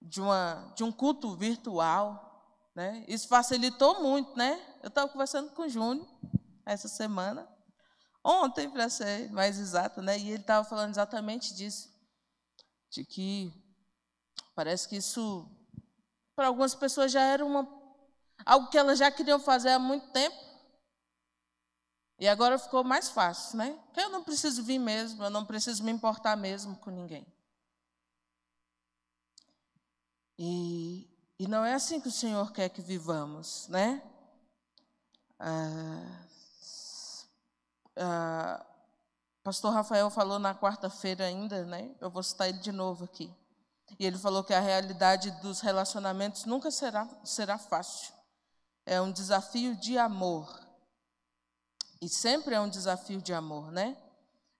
de, 0.00 0.20
uma, 0.20 0.72
de 0.76 0.84
um 0.84 0.92
culto 0.92 1.34
virtual. 1.36 2.70
Né? 2.74 3.04
Isso 3.08 3.28
facilitou 3.28 4.02
muito, 4.02 4.36
né? 4.36 4.71
Eu 4.82 4.88
estava 4.88 5.08
conversando 5.08 5.50
com 5.52 5.62
o 5.62 5.68
Júnior 5.68 6.08
essa 6.66 6.88
semana, 6.88 7.48
ontem, 8.24 8.68
para 8.68 8.88
ser 8.88 9.30
mais 9.30 9.58
exato, 9.58 10.02
né? 10.02 10.18
e 10.18 10.30
ele 10.30 10.42
estava 10.42 10.68
falando 10.68 10.90
exatamente 10.90 11.54
disso 11.54 11.92
de 12.92 13.06
que 13.06 13.50
parece 14.54 14.86
que 14.86 14.96
isso, 14.96 15.50
para 16.36 16.48
algumas 16.48 16.74
pessoas, 16.74 17.10
já 17.10 17.22
era 17.22 17.44
uma, 17.44 17.66
algo 18.44 18.68
que 18.68 18.76
elas 18.76 18.98
já 18.98 19.10
queriam 19.10 19.40
fazer 19.40 19.70
há 19.70 19.78
muito 19.78 20.10
tempo. 20.10 20.36
E 22.18 22.28
agora 22.28 22.58
ficou 22.58 22.84
mais 22.84 23.08
fácil, 23.08 23.56
né? 23.56 23.72
Porque 23.86 24.00
eu 24.00 24.10
não 24.10 24.22
preciso 24.22 24.62
vir 24.62 24.78
mesmo, 24.78 25.24
eu 25.24 25.30
não 25.30 25.44
preciso 25.44 25.82
me 25.82 25.90
importar 25.90 26.36
mesmo 26.36 26.76
com 26.76 26.90
ninguém. 26.90 27.26
E, 30.38 31.10
e 31.38 31.48
não 31.48 31.64
é 31.64 31.72
assim 31.72 32.00
que 32.00 32.08
o 32.08 32.12
Senhor 32.12 32.52
quer 32.52 32.68
que 32.68 32.82
vivamos, 32.82 33.66
né? 33.68 34.02
Ah, 35.44 36.22
ah, 37.96 38.66
pastor 39.42 39.72
Rafael 39.72 40.08
falou 40.08 40.38
na 40.38 40.54
quarta-feira 40.54 41.24
ainda, 41.24 41.64
né? 41.64 41.90
Eu 42.00 42.08
vou 42.08 42.22
citar 42.22 42.48
ele 42.48 42.58
de 42.58 42.70
novo 42.70 43.04
aqui. 43.04 43.28
E 43.98 44.06
ele 44.06 44.16
falou 44.16 44.44
que 44.44 44.54
a 44.54 44.60
realidade 44.60 45.32
dos 45.42 45.60
relacionamentos 45.60 46.44
nunca 46.44 46.70
será, 46.70 47.08
será 47.24 47.58
fácil. 47.58 48.14
É 48.86 49.00
um 49.00 49.10
desafio 49.10 49.74
de 49.74 49.98
amor. 49.98 50.60
E 52.00 52.08
sempre 52.08 52.54
é 52.54 52.60
um 52.60 52.68
desafio 52.68 53.20
de 53.20 53.34
amor, 53.34 53.72
né? 53.72 53.96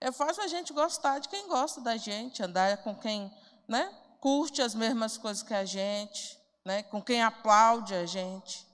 É 0.01 0.11
fácil 0.11 0.43
a 0.43 0.49
gente 0.49 0.73
gostar 0.73 1.21
de 1.21 1.29
quem 1.29 1.47
gosta 1.47 1.81
da 1.81 1.97
gente, 1.97 2.43
andar 2.43 2.77
com 2.79 2.93
quem, 2.93 3.33
né? 3.69 3.89
Curte 4.21 4.61
as 4.61 4.75
mesmas 4.75 5.17
coisas 5.17 5.45
que 5.45 5.55
a 5.55 5.65
gente, 5.65 6.37
né? 6.65 6.83
Com 6.83 7.01
quem 7.01 7.23
aplaude 7.23 7.95
a 7.95 8.05
gente. 8.05 8.67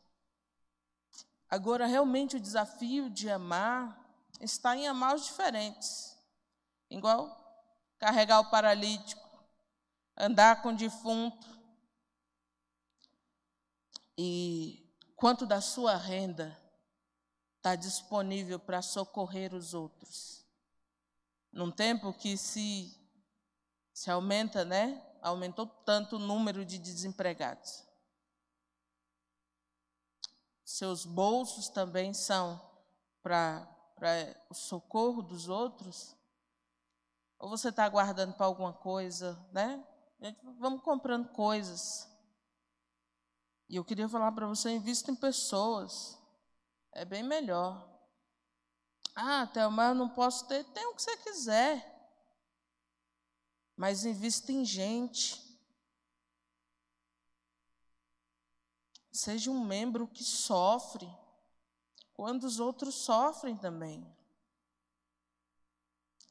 Agora, 1.50 1.86
realmente 1.86 2.36
o 2.36 2.40
desafio 2.40 3.08
de 3.08 3.30
amar 3.30 3.98
está 4.40 4.76
em 4.76 4.86
amar 4.86 5.14
os 5.14 5.24
diferentes. 5.24 6.16
Igual 6.90 7.36
carregar 7.98 8.40
o 8.40 8.50
paralítico, 8.50 9.28
andar 10.16 10.62
com 10.62 10.70
o 10.70 10.76
defunto. 10.76 11.46
E 14.16 14.94
quanto 15.16 15.46
da 15.46 15.60
sua 15.60 15.96
renda 15.96 16.56
está 17.56 17.74
disponível 17.74 18.58
para 18.58 18.82
socorrer 18.82 19.54
os 19.54 19.74
outros? 19.74 20.44
Num 21.50 21.70
tempo 21.70 22.12
que 22.12 22.36
se, 22.36 22.94
se 23.92 24.10
aumenta, 24.10 24.64
né? 24.64 25.02
Aumentou 25.22 25.66
tanto 25.66 26.16
o 26.16 26.20
número 26.20 26.64
de 26.64 26.78
desempregados. 26.78 27.87
Seus 30.68 31.06
bolsos 31.06 31.70
também 31.70 32.12
são 32.12 32.60
para 33.22 33.66
o 34.50 34.54
socorro 34.54 35.22
dos 35.22 35.48
outros? 35.48 36.14
Ou 37.38 37.48
você 37.48 37.70
está 37.70 37.86
aguardando 37.86 38.34
para 38.34 38.44
alguma 38.44 38.74
coisa, 38.74 39.42
né? 39.50 39.82
Vamos 40.58 40.82
comprando 40.82 41.30
coisas. 41.30 42.06
E 43.66 43.76
eu 43.76 43.84
queria 43.84 44.10
falar 44.10 44.30
para 44.32 44.46
você, 44.46 44.68
invista 44.68 45.10
em 45.10 45.16
pessoas. 45.16 46.18
É 46.92 47.02
bem 47.02 47.22
melhor. 47.22 47.88
Ah, 49.14 49.46
Thelma, 49.46 49.86
eu 49.86 49.94
não 49.94 50.10
posso 50.10 50.46
ter. 50.48 50.64
Tem 50.64 50.84
o 50.84 50.94
que 50.94 51.00
você 51.00 51.16
quiser. 51.16 52.12
Mas 53.74 54.04
invista 54.04 54.52
em 54.52 54.66
gente. 54.66 55.47
Seja 59.18 59.50
um 59.50 59.64
membro 59.64 60.06
que 60.06 60.22
sofre 60.22 61.12
quando 62.14 62.44
os 62.44 62.60
outros 62.60 62.94
sofrem 62.94 63.56
também. 63.56 64.06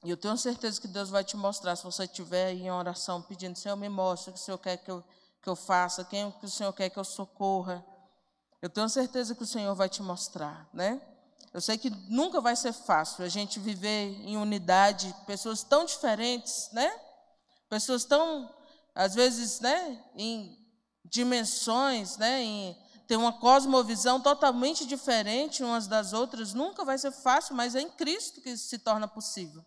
E 0.06 0.10
eu 0.10 0.16
tenho 0.16 0.38
certeza 0.38 0.80
que 0.80 0.88
Deus 0.88 1.10
vai 1.10 1.22
te 1.22 1.36
mostrar, 1.36 1.76
se 1.76 1.84
você 1.84 2.06
estiver 2.06 2.54
em 2.54 2.72
oração 2.72 3.22
pedindo, 3.22 3.58
Senhor, 3.58 3.76
me 3.76 3.90
mostre 3.90 4.30
o 4.30 4.34
que 4.34 4.40
o 4.40 4.42
Senhor 4.42 4.58
quer 4.58 4.78
que 4.78 4.90
eu, 4.90 5.04
que 5.42 5.50
eu 5.50 5.56
faça, 5.56 6.06
quem 6.06 6.32
que 6.32 6.46
o 6.46 6.50
Senhor 6.50 6.72
quer 6.72 6.90
que 6.90 6.98
eu 6.98 7.04
socorra. 7.04 7.86
Eu 8.62 8.70
tenho 8.70 8.88
certeza 8.88 9.36
que 9.36 9.44
o 9.44 9.48
Senhor 9.48 9.76
vai 9.76 9.90
te 9.90 10.02
mostrar, 10.02 10.70
né? 10.72 11.02
Eu 11.54 11.60
sei 11.60 11.78
que 11.78 11.90
nunca 11.90 12.40
vai 12.40 12.56
ser 12.56 12.72
fácil 12.72 13.26
a 13.26 13.28
gente 13.28 13.60
viver 13.60 14.18
em 14.22 14.38
unidade, 14.38 15.14
pessoas 15.26 15.62
tão 15.62 15.84
diferentes, 15.84 16.70
né? 16.72 16.90
Pessoas 17.68 18.06
tão, 18.06 18.50
às 18.96 19.14
vezes, 19.14 19.60
né, 19.60 20.02
em 20.16 20.67
dimensões, 21.10 22.18
né, 22.18 22.42
em 22.42 22.78
ter 23.08 23.16
uma 23.16 23.34
cosmovisão 23.34 24.20
totalmente 24.20 24.86
diferente 24.86 25.64
umas 25.64 25.88
das 25.88 26.12
outras, 26.12 26.54
nunca 26.54 26.84
vai 26.84 26.98
ser 26.98 27.12
fácil, 27.12 27.56
mas 27.56 27.74
é 27.74 27.82
em 27.82 27.90
Cristo 27.90 28.42
que 28.42 28.50
isso 28.50 28.68
se 28.68 28.78
torna 28.78 29.08
possível. 29.08 29.66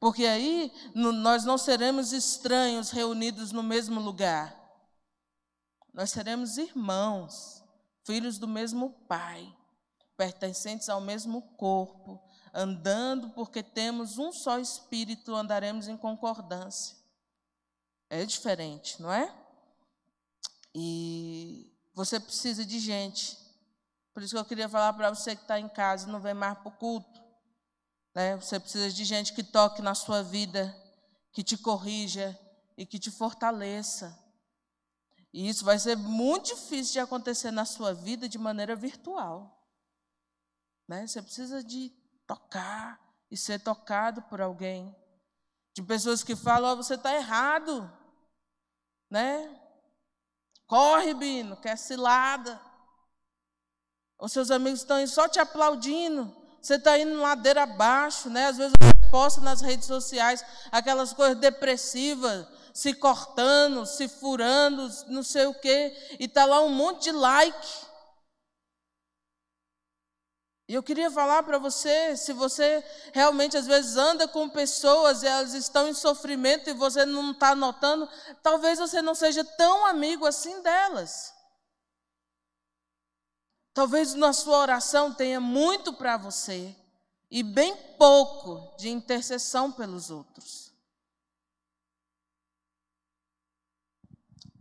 Porque 0.00 0.24
aí 0.24 0.72
no, 0.94 1.12
nós 1.12 1.44
não 1.44 1.58
seremos 1.58 2.12
estranhos 2.12 2.90
reunidos 2.90 3.52
no 3.52 3.62
mesmo 3.62 4.00
lugar. 4.00 4.58
Nós 5.92 6.10
seremos 6.10 6.56
irmãos, 6.56 7.62
filhos 8.04 8.38
do 8.38 8.48
mesmo 8.48 8.90
Pai, 9.06 9.54
pertencentes 10.16 10.88
ao 10.88 11.00
mesmo 11.00 11.42
corpo, 11.56 12.20
andando 12.52 13.28
porque 13.30 13.62
temos 13.62 14.16
um 14.16 14.32
só 14.32 14.58
espírito, 14.58 15.34
andaremos 15.34 15.86
em 15.86 15.96
concordância. 15.96 16.96
É 18.08 18.24
diferente, 18.24 19.00
não 19.02 19.12
é? 19.12 19.43
E 20.74 21.72
você 21.94 22.18
precisa 22.18 22.64
de 22.64 22.78
gente. 22.80 23.38
Por 24.12 24.22
isso 24.22 24.34
que 24.34 24.40
eu 24.40 24.44
queria 24.44 24.68
falar 24.68 24.92
para 24.92 25.10
você 25.10 25.36
que 25.36 25.42
está 25.42 25.58
em 25.58 25.68
casa 25.68 26.08
e 26.08 26.12
não 26.12 26.20
vem 26.20 26.34
mais 26.34 26.58
para 26.58 26.68
o 26.68 26.72
culto. 26.72 27.22
Né? 28.14 28.36
Você 28.36 28.58
precisa 28.58 28.90
de 28.90 29.04
gente 29.04 29.32
que 29.32 29.42
toque 29.42 29.82
na 29.82 29.94
sua 29.94 30.22
vida, 30.22 30.74
que 31.32 31.42
te 31.42 31.56
corrija 31.56 32.38
e 32.76 32.84
que 32.84 32.98
te 32.98 33.10
fortaleça. 33.10 34.18
E 35.32 35.48
isso 35.48 35.64
vai 35.64 35.78
ser 35.78 35.96
muito 35.96 36.54
difícil 36.54 36.92
de 36.92 37.00
acontecer 37.00 37.50
na 37.50 37.64
sua 37.64 37.92
vida 37.92 38.28
de 38.28 38.38
maneira 38.38 38.76
virtual. 38.76 39.68
Né? 40.86 41.06
Você 41.06 41.20
precisa 41.20 41.62
de 41.62 41.90
tocar 42.26 43.00
e 43.30 43.36
ser 43.36 43.60
tocado 43.60 44.22
por 44.22 44.40
alguém. 44.40 44.94
De 45.74 45.82
pessoas 45.82 46.22
que 46.22 46.36
falam, 46.36 46.72
oh, 46.72 46.76
você 46.76 46.94
está 46.94 47.14
errado. 47.14 47.90
Né? 49.10 49.60
Corre, 50.74 51.14
Bino, 51.14 51.56
quer 51.56 51.78
cilada. 51.78 52.60
Os 54.18 54.32
seus 54.32 54.50
amigos 54.50 54.80
estão 54.80 55.06
só 55.06 55.28
te 55.28 55.38
aplaudindo. 55.38 56.34
Você 56.60 56.74
está 56.74 56.98
indo 56.98 57.20
ladeira 57.20 57.62
abaixo, 57.62 58.28
né? 58.28 58.48
Às 58.48 58.56
vezes 58.56 58.72
você 58.76 59.08
posta 59.08 59.40
nas 59.40 59.60
redes 59.60 59.86
sociais 59.86 60.44
aquelas 60.72 61.12
coisas 61.12 61.38
depressivas, 61.38 62.48
se 62.72 62.92
cortando, 62.92 63.86
se 63.86 64.08
furando, 64.08 64.90
não 65.06 65.22
sei 65.22 65.46
o 65.46 65.54
quê, 65.54 65.96
e 66.18 66.24
está 66.24 66.44
lá 66.44 66.60
um 66.60 66.70
monte 66.70 67.04
de 67.04 67.12
like. 67.12 67.68
E 70.66 70.72
eu 70.72 70.82
queria 70.82 71.10
falar 71.10 71.42
para 71.42 71.58
você, 71.58 72.16
se 72.16 72.32
você 72.32 72.82
realmente 73.12 73.56
às 73.56 73.66
vezes 73.66 73.96
anda 73.96 74.26
com 74.26 74.48
pessoas 74.48 75.22
e 75.22 75.26
elas 75.26 75.52
estão 75.52 75.88
em 75.88 75.94
sofrimento 75.94 76.70
e 76.70 76.72
você 76.72 77.04
não 77.04 77.32
está 77.32 77.54
notando, 77.54 78.08
talvez 78.42 78.78
você 78.78 79.02
não 79.02 79.14
seja 79.14 79.44
tão 79.44 79.84
amigo 79.84 80.24
assim 80.24 80.62
delas. 80.62 81.34
Talvez 83.74 84.14
na 84.14 84.32
sua 84.32 84.58
oração 84.58 85.12
tenha 85.12 85.40
muito 85.40 85.92
para 85.92 86.16
você 86.16 86.74
e 87.30 87.42
bem 87.42 87.76
pouco 87.98 88.74
de 88.78 88.88
intercessão 88.88 89.70
pelos 89.70 90.08
outros. 90.08 90.72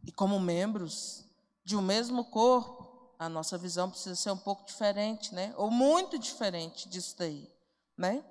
E 0.03 0.11
como 0.11 0.39
membros 0.39 1.23
de 1.63 1.77
um 1.77 1.81
mesmo 1.81 2.25
corpo, 2.25 2.82
a 3.23 3.29
nossa 3.29 3.57
visão 3.57 3.89
precisa 3.89 4.15
ser 4.15 4.31
um 4.31 4.37
pouco 4.37 4.65
diferente, 4.65 5.33
né? 5.33 5.53
Ou 5.55 5.71
muito 5.71 6.19
diferente 6.19 6.89
disso 6.89 7.15
daí, 7.17 7.49
né? 7.97 8.21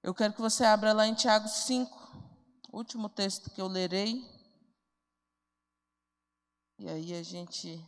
Eu 0.00 0.14
quero 0.14 0.32
que 0.32 0.40
você 0.40 0.64
abra 0.64 0.92
lá 0.92 1.08
em 1.08 1.14
Tiago 1.14 1.48
5, 1.48 1.90
último 2.72 3.08
texto 3.08 3.50
que 3.50 3.60
eu 3.60 3.66
lerei. 3.66 4.24
E 6.78 6.88
aí 6.88 7.14
a 7.14 7.22
gente 7.24 7.84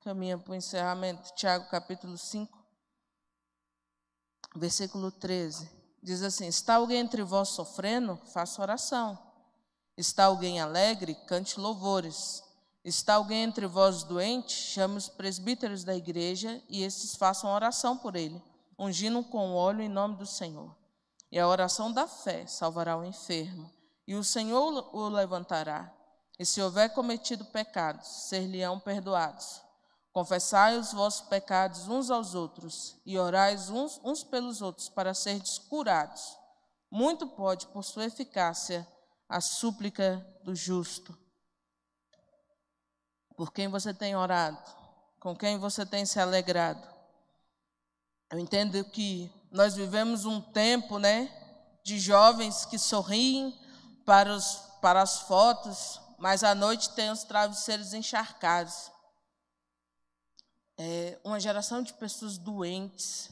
caminha 0.00 0.38
para 0.38 0.52
o 0.52 0.54
encerramento. 0.54 1.34
Tiago 1.34 1.68
capítulo 1.68 2.16
5, 2.16 2.58
versículo 4.56 5.10
13. 5.10 5.70
Diz 6.02 6.22
assim: 6.22 6.46
Está 6.46 6.76
alguém 6.76 7.00
entre 7.00 7.22
vós 7.22 7.50
sofrendo? 7.50 8.16
Faça 8.32 8.62
oração. 8.62 9.18
Está 9.98 10.24
alguém 10.24 10.60
alegre? 10.60 11.14
Cante 11.26 11.60
louvores. 11.60 12.45
Está 12.86 13.14
alguém 13.14 13.42
entre 13.42 13.66
vós 13.66 14.04
doente? 14.04 14.52
Chame 14.52 14.96
os 14.96 15.08
presbíteros 15.08 15.82
da 15.82 15.96
igreja 15.96 16.62
e 16.68 16.84
estes 16.84 17.16
façam 17.16 17.50
oração 17.50 17.98
por 17.98 18.14
ele, 18.14 18.40
ungindo 18.78 19.24
com 19.24 19.56
óleo 19.56 19.82
em 19.82 19.88
nome 19.88 20.14
do 20.14 20.24
Senhor. 20.24 20.72
E 21.32 21.36
a 21.36 21.48
oração 21.48 21.90
da 21.90 22.06
fé 22.06 22.46
salvará 22.46 22.96
o 22.96 23.04
enfermo, 23.04 23.68
e 24.06 24.14
o 24.14 24.22
Senhor 24.22 24.88
o 24.94 25.08
levantará. 25.08 25.92
E 26.38 26.46
se 26.46 26.62
houver 26.62 26.90
cometido 26.90 27.44
pecados, 27.46 28.06
ser-lhe-ão 28.06 28.78
perdoados. 28.78 29.60
Confessai 30.12 30.78
os 30.78 30.92
vossos 30.92 31.22
pecados 31.22 31.88
uns 31.88 32.08
aos 32.08 32.36
outros, 32.36 32.96
e 33.04 33.18
orais 33.18 33.68
uns, 33.68 34.00
uns 34.04 34.22
pelos 34.22 34.62
outros, 34.62 34.88
para 34.88 35.12
serdes 35.12 35.58
curados. 35.58 36.38
Muito 36.88 37.26
pode, 37.26 37.66
por 37.66 37.82
sua 37.82 38.04
eficácia, 38.04 38.86
a 39.28 39.40
súplica 39.40 40.24
do 40.44 40.54
justo. 40.54 41.25
Por 43.36 43.52
quem 43.52 43.68
você 43.68 43.92
tem 43.92 44.16
orado? 44.16 44.58
Com 45.20 45.36
quem 45.36 45.58
você 45.58 45.84
tem 45.84 46.06
se 46.06 46.18
alegrado? 46.18 46.96
Eu 48.30 48.38
entendo 48.38 48.82
que 48.84 49.30
nós 49.50 49.74
vivemos 49.74 50.24
um 50.24 50.40
tempo, 50.40 50.98
né, 50.98 51.30
de 51.84 51.98
jovens 51.98 52.64
que 52.64 52.78
sorriem 52.78 53.56
para, 54.04 54.34
os, 54.34 54.56
para 54.80 55.02
as 55.02 55.20
fotos, 55.20 56.00
mas 56.18 56.42
à 56.42 56.54
noite 56.54 56.90
tem 56.90 57.10
os 57.10 57.24
travesseiros 57.24 57.92
encharcados. 57.92 58.90
É 60.78 61.18
uma 61.22 61.38
geração 61.38 61.82
de 61.82 61.92
pessoas 61.94 62.38
doentes, 62.38 63.30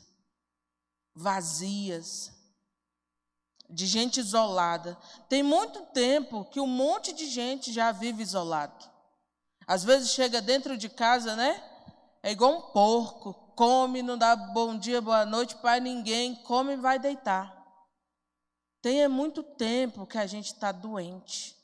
vazias, 1.15 2.31
de 3.69 3.87
gente 3.87 4.21
isolada. 4.21 4.97
Tem 5.29 5.43
muito 5.43 5.81
tempo 5.87 6.45
que 6.45 6.61
um 6.61 6.67
monte 6.67 7.13
de 7.13 7.27
gente 7.27 7.73
já 7.73 7.91
vive 7.91 8.23
isolado. 8.23 8.94
Às 9.67 9.85
vezes 9.85 10.11
chega 10.11 10.41
dentro 10.43 10.77
de 10.77 10.89
casa, 10.89 11.35
né? 11.37 11.63
É 12.23 12.33
igual 12.33 12.57
um 12.57 12.73
porco, 12.73 13.35
come, 13.55 14.03
não 14.03 14.17
dá 14.17 14.35
bom 14.35 14.79
dia, 14.79 15.01
boa 15.01 15.25
noite 15.25 15.57
para 15.57 15.81
ninguém, 15.81 16.35
come 16.43 16.73
e 16.75 16.77
vai 16.77 16.99
deitar. 16.99 17.55
Tem 18.81 19.03
é 19.03 19.09
muito 19.09 19.43
tempo 19.43 20.07
que 20.07 20.19
a 20.19 20.27
gente 20.27 20.47
está 20.47 20.73
doente. 20.73 21.57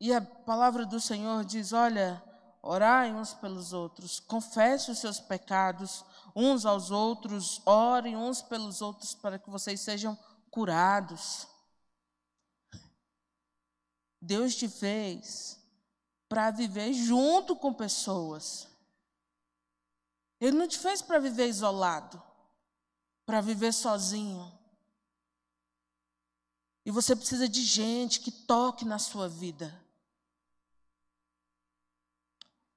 E 0.00 0.12
a 0.12 0.20
palavra 0.20 0.86
do 0.86 1.00
Senhor 1.00 1.44
diz: 1.44 1.72
olha, 1.72 2.22
orai 2.62 3.12
uns 3.12 3.34
pelos 3.34 3.72
outros, 3.72 4.20
confesse 4.20 4.90
os 4.90 4.98
seus 4.98 5.18
pecados 5.18 6.04
uns 6.34 6.64
aos 6.64 6.90
outros, 6.90 7.60
orem 7.66 8.16
uns 8.16 8.40
pelos 8.40 8.80
outros 8.80 9.14
para 9.14 9.38
que 9.38 9.50
vocês 9.50 9.80
sejam 9.80 10.16
curados. 10.50 11.48
Deus 14.20 14.54
te 14.54 14.68
fez 14.68 15.58
para 16.28 16.50
viver 16.50 16.92
junto 16.92 17.56
com 17.56 17.72
pessoas. 17.72 18.68
Ele 20.40 20.56
não 20.56 20.68
te 20.68 20.78
fez 20.78 21.02
para 21.02 21.18
viver 21.18 21.48
isolado, 21.48 22.22
para 23.24 23.40
viver 23.40 23.72
sozinho. 23.72 24.52
E 26.84 26.90
você 26.90 27.14
precisa 27.14 27.48
de 27.48 27.62
gente 27.62 28.20
que 28.20 28.30
toque 28.30 28.84
na 28.84 28.98
sua 28.98 29.28
vida. 29.28 29.78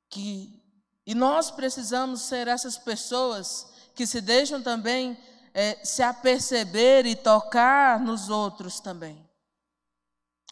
Que, 0.10 0.62
e 1.06 1.16
nós 1.16 1.50
precisamos 1.52 2.22
ser 2.22 2.48
essas 2.48 2.78
pessoas 2.78 3.72
que 3.96 4.06
se 4.06 4.20
deixam 4.20 4.62
também 4.62 5.18
é, 5.54 5.84
se 5.84 6.02
aperceber 6.02 7.06
e 7.06 7.16
tocar 7.16 8.00
nos 8.00 8.30
outros 8.30 8.80
também. 8.80 9.31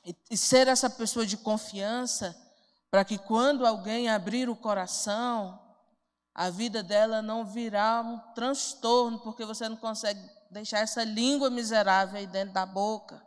E, 0.06 0.16
e 0.32 0.38
ser 0.38 0.68
essa 0.68 0.90
pessoa 0.90 1.26
de 1.26 1.38
confiança, 1.38 2.36
para 2.90 3.06
que 3.06 3.18
quando 3.18 3.66
alguém 3.66 4.10
abrir 4.10 4.50
o 4.50 4.56
coração, 4.56 5.60
a 6.34 6.50
vida 6.50 6.82
dela 6.82 7.22
não 7.22 7.46
virá 7.46 8.02
um 8.02 8.18
transtorno, 8.34 9.20
porque 9.20 9.46
você 9.46 9.68
não 9.68 9.78
consegue 9.78 10.20
deixar 10.50 10.80
essa 10.80 11.04
língua 11.04 11.50
miserável 11.50 12.18
aí 12.18 12.26
dentro 12.26 12.54
da 12.54 12.66
boca. 12.66 13.22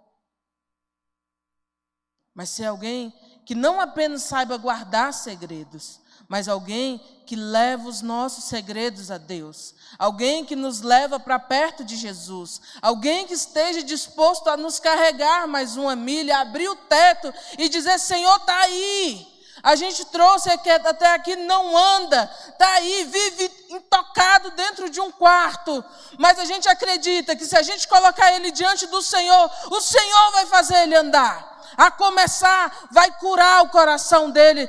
Mas 2.34 2.50
ser 2.50 2.64
alguém 2.64 3.12
que 3.44 3.54
não 3.54 3.80
apenas 3.80 4.22
saiba 4.22 4.56
guardar 4.56 5.12
segredos, 5.12 6.00
mas 6.32 6.48
alguém 6.48 6.98
que 7.26 7.36
leva 7.36 7.86
os 7.86 8.00
nossos 8.00 8.44
segredos 8.44 9.10
a 9.10 9.18
Deus, 9.18 9.74
alguém 9.98 10.46
que 10.46 10.56
nos 10.56 10.80
leva 10.80 11.20
para 11.20 11.38
perto 11.38 11.84
de 11.84 11.94
Jesus, 11.94 12.58
alguém 12.80 13.26
que 13.26 13.34
esteja 13.34 13.82
disposto 13.82 14.48
a 14.48 14.56
nos 14.56 14.80
carregar 14.80 15.46
mais 15.46 15.76
uma 15.76 15.94
milha, 15.94 16.38
abrir 16.38 16.70
o 16.70 16.74
teto 16.74 17.34
e 17.58 17.68
dizer: 17.68 17.98
Senhor, 17.98 18.34
está 18.36 18.58
aí. 18.60 19.28
A 19.62 19.76
gente 19.76 20.06
trouxe 20.06 20.48
aqui, 20.48 20.70
até 20.70 21.12
aqui, 21.12 21.36
não 21.36 21.76
anda, 21.76 22.34
está 22.48 22.66
aí, 22.76 23.04
vive 23.04 23.50
intocado 23.68 24.52
dentro 24.52 24.88
de 24.88 25.02
um 25.02 25.12
quarto, 25.12 25.84
mas 26.16 26.38
a 26.38 26.46
gente 26.46 26.66
acredita 26.66 27.36
que 27.36 27.44
se 27.44 27.58
a 27.58 27.62
gente 27.62 27.86
colocar 27.86 28.32
ele 28.32 28.50
diante 28.50 28.86
do 28.86 29.02
Senhor, 29.02 29.50
o 29.70 29.82
Senhor 29.82 30.32
vai 30.32 30.46
fazer 30.46 30.84
ele 30.84 30.96
andar 30.96 31.51
a 31.76 31.90
começar, 31.90 32.88
vai 32.90 33.10
curar 33.18 33.64
o 33.64 33.68
coração 33.70 34.30
dele 34.30 34.68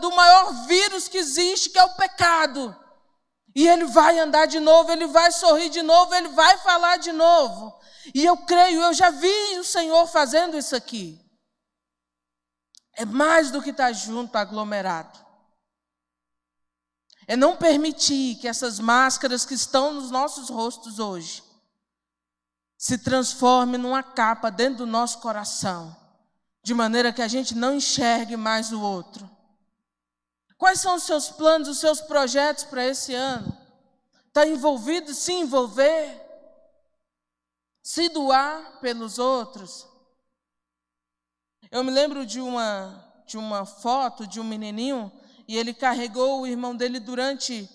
do 0.00 0.10
maior 0.12 0.52
vírus 0.66 1.08
que 1.08 1.18
existe, 1.18 1.70
que 1.70 1.78
é 1.78 1.84
o 1.84 1.94
pecado. 1.94 2.76
E 3.54 3.66
ele 3.66 3.84
vai 3.84 4.18
andar 4.18 4.46
de 4.46 4.60
novo, 4.60 4.92
ele 4.92 5.06
vai 5.06 5.32
sorrir 5.32 5.68
de 5.70 5.82
novo, 5.82 6.14
ele 6.14 6.28
vai 6.28 6.56
falar 6.58 6.98
de 6.98 7.12
novo. 7.12 7.78
E 8.14 8.24
eu 8.24 8.36
creio, 8.36 8.80
eu 8.80 8.94
já 8.94 9.10
vi 9.10 9.58
o 9.58 9.64
Senhor 9.64 10.06
fazendo 10.06 10.56
isso 10.56 10.74
aqui. 10.74 11.20
É 12.96 13.04
mais 13.04 13.50
do 13.50 13.62
que 13.62 13.70
estar 13.70 13.92
junto, 13.92 14.36
aglomerado. 14.36 15.18
É 17.26 17.36
não 17.36 17.56
permitir 17.56 18.36
que 18.36 18.48
essas 18.48 18.78
máscaras 18.78 19.44
que 19.44 19.54
estão 19.54 19.92
nos 19.92 20.10
nossos 20.10 20.48
rostos 20.48 20.98
hoje 20.98 21.42
se 22.76 22.98
transformem 22.98 23.80
numa 23.80 24.02
capa 24.02 24.50
dentro 24.50 24.78
do 24.78 24.86
nosso 24.86 25.18
coração 25.20 25.99
de 26.62 26.74
maneira 26.74 27.12
que 27.12 27.22
a 27.22 27.28
gente 27.28 27.54
não 27.54 27.74
enxergue 27.74 28.36
mais 28.36 28.72
o 28.72 28.80
outro. 28.80 29.28
Quais 30.56 30.80
são 30.80 30.96
os 30.96 31.04
seus 31.04 31.30
planos, 31.30 31.68
os 31.68 31.78
seus 31.78 32.00
projetos 32.00 32.64
para 32.64 32.84
esse 32.84 33.14
ano? 33.14 33.56
Está 34.28 34.46
envolvido 34.46 35.14
se 35.14 35.32
envolver? 35.32 36.20
Se 37.82 38.08
doar 38.10 38.78
pelos 38.80 39.18
outros? 39.18 39.86
Eu 41.70 41.82
me 41.82 41.90
lembro 41.90 42.26
de 42.26 42.40
uma, 42.40 43.04
de 43.26 43.38
uma 43.38 43.64
foto 43.64 44.26
de 44.26 44.38
um 44.38 44.44
menininho 44.44 45.10
e 45.48 45.56
ele 45.56 45.72
carregou 45.72 46.40
o 46.40 46.46
irmão 46.46 46.76
dele 46.76 47.00
durante 47.00 47.68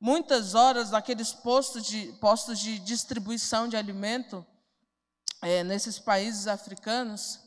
muitas 0.00 0.54
horas 0.54 0.90
naqueles 0.90 1.32
postos 1.32 1.84
de, 1.84 2.12
postos 2.14 2.58
de 2.58 2.78
distribuição 2.78 3.68
de 3.68 3.76
alimento 3.76 4.44
é, 5.42 5.62
nesses 5.62 5.98
países 5.98 6.46
africanos 6.46 7.42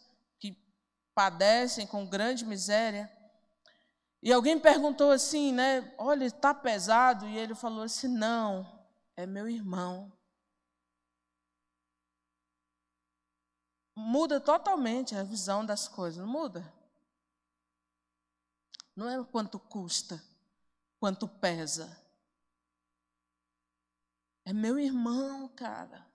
padecem 1.16 1.88
com 1.88 2.06
grande 2.06 2.46
miséria. 2.46 3.10
E 4.22 4.32
alguém 4.32 4.60
perguntou 4.60 5.12
assim, 5.12 5.54
né? 5.54 5.96
Olha, 5.98 6.26
está 6.26 6.54
pesado. 6.54 7.26
E 7.28 7.38
ele 7.38 7.56
falou 7.56 7.84
assim: 7.84 8.10
Não, 8.10 8.86
é 9.16 9.26
meu 9.26 9.48
irmão. 9.48 10.12
Muda 13.96 14.42
totalmente 14.42 15.16
a 15.16 15.24
visão 15.24 15.66
das 15.66 15.88
coisas, 15.88 16.20
não 16.20 16.28
muda? 16.28 16.74
Não 18.94 19.10
é 19.10 19.24
quanto 19.24 19.58
custa, 19.58 20.22
quanto 21.00 21.28
pesa. 21.28 21.98
É 24.44 24.52
meu 24.52 24.78
irmão, 24.78 25.48
cara. 25.50 26.06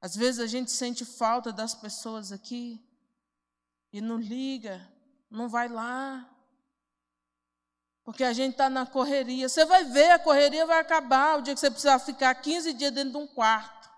Às 0.00 0.14
vezes 0.14 0.40
a 0.40 0.46
gente 0.46 0.70
sente 0.70 1.04
falta 1.04 1.52
das 1.52 1.74
pessoas 1.74 2.30
aqui 2.30 2.80
e 3.92 4.00
não 4.00 4.16
liga, 4.18 4.86
não 5.30 5.48
vai 5.48 5.68
lá. 5.68 6.28
Porque 8.04 8.24
a 8.24 8.32
gente 8.32 8.52
está 8.52 8.70
na 8.70 8.86
correria. 8.86 9.48
Você 9.48 9.64
vai 9.64 9.84
ver, 9.84 10.12
a 10.12 10.18
correria 10.18 10.64
vai 10.64 10.78
acabar 10.80 11.38
o 11.38 11.42
dia 11.42 11.52
que 11.52 11.60
você 11.60 11.70
precisar 11.70 11.98
ficar 11.98 12.34
15 12.34 12.72
dias 12.72 12.92
dentro 12.92 13.10
de 13.10 13.16
um 13.18 13.26
quarto. 13.26 13.90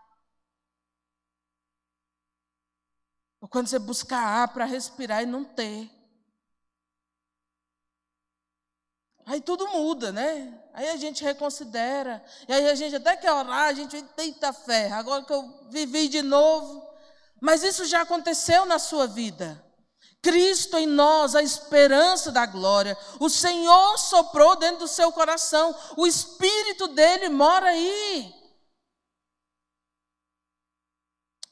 Ou 3.40 3.48
quando 3.48 3.68
você 3.68 3.78
buscar 3.78 4.20
ar 4.20 4.48
para 4.48 4.64
respirar 4.64 5.22
e 5.22 5.26
não 5.26 5.44
ter. 5.44 5.90
Aí 9.26 9.40
tudo 9.40 9.68
muda, 9.68 10.10
né? 10.10 10.59
Aí 10.72 10.88
a 10.88 10.96
gente 10.96 11.22
reconsidera. 11.24 12.22
E 12.48 12.52
aí 12.52 12.68
a 12.68 12.74
gente 12.74 12.96
até 12.96 13.16
quer 13.16 13.32
orar, 13.32 13.68
a 13.68 13.72
gente 13.72 14.00
deita 14.16 14.52
fé. 14.52 14.90
Agora 14.92 15.24
que 15.24 15.32
eu 15.32 15.66
vivi 15.68 16.08
de 16.08 16.22
novo. 16.22 16.88
Mas 17.40 17.62
isso 17.62 17.84
já 17.86 18.02
aconteceu 18.02 18.66
na 18.66 18.78
sua 18.78 19.06
vida. 19.06 19.64
Cristo 20.22 20.76
em 20.76 20.86
nós, 20.86 21.34
a 21.34 21.42
esperança 21.42 22.30
da 22.30 22.44
glória. 22.44 22.96
O 23.18 23.30
Senhor 23.30 23.98
soprou 23.98 24.56
dentro 24.56 24.80
do 24.80 24.88
seu 24.88 25.10
coração. 25.12 25.74
O 25.96 26.06
Espírito 26.06 26.88
dele 26.88 27.28
mora 27.28 27.68
aí. 27.68 28.34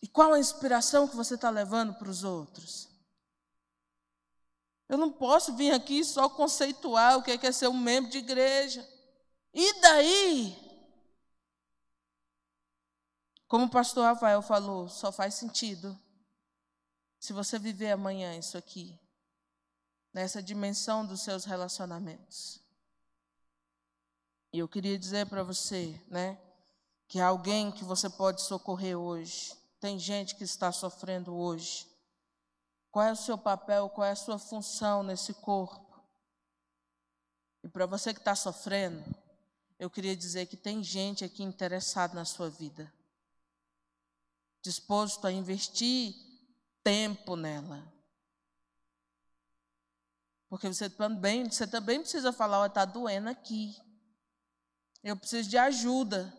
E 0.02 0.06
qual 0.06 0.32
a 0.32 0.38
inspiração 0.38 1.08
que 1.08 1.16
você 1.16 1.34
está 1.34 1.50
levando 1.50 1.94
para 1.94 2.08
os 2.08 2.22
outros? 2.24 2.88
Eu 4.88 4.96
não 4.96 5.10
posso 5.10 5.54
vir 5.54 5.72
aqui 5.72 6.04
só 6.04 6.28
conceituar 6.28 7.18
o 7.18 7.22
que 7.22 7.46
é 7.46 7.52
ser 7.52 7.68
um 7.68 7.76
membro 7.76 8.10
de 8.10 8.18
igreja. 8.18 8.86
E 9.52 9.80
daí? 9.80 10.56
Como 13.46 13.64
o 13.64 13.70
pastor 13.70 14.04
Rafael 14.04 14.42
falou, 14.42 14.88
só 14.88 15.10
faz 15.10 15.34
sentido 15.34 15.98
se 17.18 17.32
você 17.32 17.58
viver 17.58 17.90
amanhã 17.90 18.36
isso 18.36 18.56
aqui, 18.56 18.98
nessa 20.12 20.42
dimensão 20.42 21.04
dos 21.04 21.22
seus 21.22 21.44
relacionamentos. 21.44 22.60
E 24.52 24.58
eu 24.58 24.68
queria 24.68 24.98
dizer 24.98 25.26
para 25.26 25.42
você, 25.42 26.00
né, 26.08 26.38
que 27.08 27.18
alguém 27.20 27.72
que 27.72 27.84
você 27.84 28.08
pode 28.08 28.42
socorrer 28.42 28.96
hoje. 28.96 29.56
Tem 29.80 29.98
gente 29.98 30.34
que 30.34 30.44
está 30.44 30.70
sofrendo 30.70 31.34
hoje. 31.34 31.86
Qual 32.90 33.04
é 33.04 33.12
o 33.12 33.16
seu 33.16 33.38
papel, 33.38 33.88
qual 33.88 34.06
é 34.06 34.10
a 34.10 34.16
sua 34.16 34.38
função 34.38 35.02
nesse 35.02 35.32
corpo? 35.34 35.86
E 37.62 37.68
para 37.68 37.86
você 37.86 38.12
que 38.12 38.20
está 38.20 38.34
sofrendo, 38.34 39.02
eu 39.78 39.88
queria 39.88 40.16
dizer 40.16 40.46
que 40.46 40.56
tem 40.56 40.82
gente 40.82 41.24
aqui 41.24 41.42
interessada 41.42 42.14
na 42.14 42.24
sua 42.24 42.50
vida, 42.50 42.92
disposto 44.60 45.26
a 45.26 45.32
investir 45.32 46.14
tempo 46.82 47.36
nela. 47.36 47.86
Porque 50.48 50.66
você 50.66 50.88
também, 50.88 51.44
você 51.44 51.66
também 51.66 52.00
precisa 52.00 52.32
falar, 52.32 52.66
está 52.66 52.84
doendo 52.84 53.28
aqui. 53.28 53.76
Eu 55.02 55.16
preciso 55.16 55.48
de 55.48 55.58
ajuda. 55.58 56.34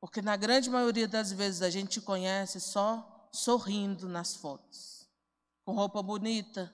Porque 0.00 0.22
na 0.22 0.36
grande 0.36 0.70
maioria 0.70 1.08
das 1.08 1.32
vezes 1.32 1.62
a 1.62 1.70
gente 1.70 2.00
conhece 2.00 2.60
só 2.60 3.28
sorrindo 3.32 4.08
nas 4.08 4.36
fotos, 4.36 5.08
com 5.64 5.72
roupa 5.72 6.02
bonita, 6.02 6.72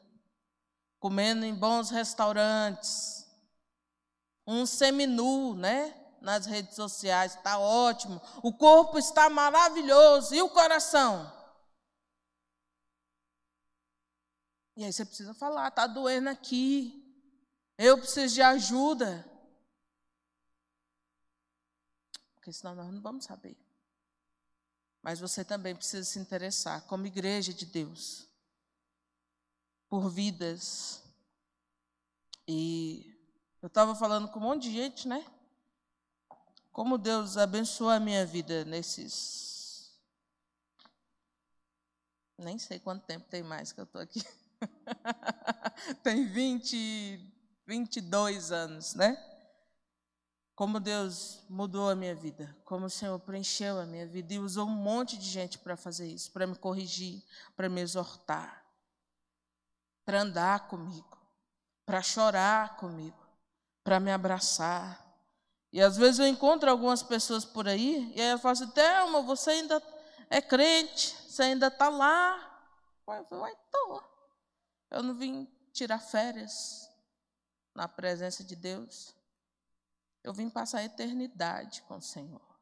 comendo 0.98 1.44
em 1.46 1.54
bons 1.54 1.88
restaurantes, 1.88 3.19
um 4.50 4.66
seminu, 4.66 5.54
né? 5.54 5.96
Nas 6.20 6.44
redes 6.44 6.74
sociais, 6.74 7.34
está 7.34 7.58
ótimo. 7.58 8.20
O 8.42 8.52
corpo 8.52 8.98
está 8.98 9.30
maravilhoso. 9.30 10.34
E 10.34 10.42
o 10.42 10.50
coração? 10.50 11.32
E 14.76 14.84
aí 14.84 14.92
você 14.92 15.04
precisa 15.04 15.32
falar, 15.32 15.68
está 15.68 15.86
doendo 15.86 16.28
aqui. 16.28 16.96
Eu 17.78 17.96
preciso 17.96 18.34
de 18.34 18.42
ajuda. 18.42 19.24
Porque 22.34 22.52
senão 22.52 22.74
nós 22.74 22.92
não 22.92 23.00
vamos 23.00 23.24
saber. 23.24 23.56
Mas 25.00 25.20
você 25.20 25.44
também 25.44 25.74
precisa 25.74 26.04
se 26.04 26.18
interessar, 26.18 26.82
como 26.82 27.06
igreja 27.06 27.54
de 27.54 27.64
Deus, 27.64 28.26
por 29.88 30.10
vidas. 30.10 31.02
E 32.46 33.09
eu 33.62 33.66
estava 33.66 33.94
falando 33.94 34.28
com 34.28 34.38
um 34.38 34.42
monte 34.42 34.62
de 34.64 34.72
gente, 34.72 35.08
né? 35.08 35.24
Como 36.72 36.96
Deus 36.96 37.36
abençoou 37.36 37.90
a 37.90 38.00
minha 38.00 38.24
vida 38.24 38.64
nesses. 38.64 39.92
Nem 42.38 42.58
sei 42.58 42.78
quanto 42.78 43.04
tempo 43.04 43.28
tem 43.28 43.42
mais 43.42 43.72
que 43.72 43.80
eu 43.80 43.84
estou 43.84 44.00
aqui. 44.00 44.22
tem 46.02 46.26
20, 46.26 47.32
22 47.66 48.52
anos, 48.52 48.94
né? 48.94 49.30
como 50.60 50.78
Deus 50.78 51.42
mudou 51.48 51.88
a 51.88 51.96
minha 51.96 52.14
vida, 52.14 52.54
como 52.66 52.84
o 52.84 52.90
Senhor 52.90 53.18
preencheu 53.18 53.80
a 53.80 53.86
minha 53.86 54.06
vida 54.06 54.34
e 54.34 54.38
usou 54.38 54.66
um 54.66 54.70
monte 54.70 55.16
de 55.16 55.24
gente 55.24 55.58
para 55.58 55.74
fazer 55.74 56.06
isso, 56.06 56.30
para 56.32 56.46
me 56.46 56.54
corrigir, 56.54 57.24
para 57.56 57.66
me 57.66 57.80
exortar, 57.80 58.62
para 60.04 60.20
andar 60.20 60.68
comigo, 60.68 61.16
para 61.86 62.02
chorar 62.02 62.76
comigo, 62.76 63.19
para 63.90 63.98
me 63.98 64.12
abraçar. 64.12 65.04
E 65.72 65.82
às 65.82 65.96
vezes 65.96 66.20
eu 66.20 66.26
encontro 66.28 66.70
algumas 66.70 67.02
pessoas 67.02 67.44
por 67.44 67.66
aí, 67.66 68.12
e 68.14 68.20
aí 68.20 68.30
eu 68.30 68.38
falo 68.38 68.52
assim, 68.52 68.70
Thelma, 68.70 69.20
você 69.22 69.50
ainda 69.50 69.82
é 70.30 70.40
crente, 70.40 71.08
você 71.28 71.42
ainda 71.42 71.66
está 71.66 71.88
lá. 71.88 72.38
Eu 73.08 73.24
falo, 73.24 73.48
estou. 73.48 74.04
Eu 74.92 75.02
não 75.02 75.16
vim 75.16 75.44
tirar 75.72 75.98
férias 75.98 76.88
na 77.74 77.88
presença 77.88 78.44
de 78.44 78.54
Deus. 78.54 79.12
Eu 80.22 80.32
vim 80.32 80.48
passar 80.48 80.78
a 80.78 80.84
eternidade 80.84 81.82
com 81.82 81.96
o 81.96 82.00
Senhor. 82.00 82.60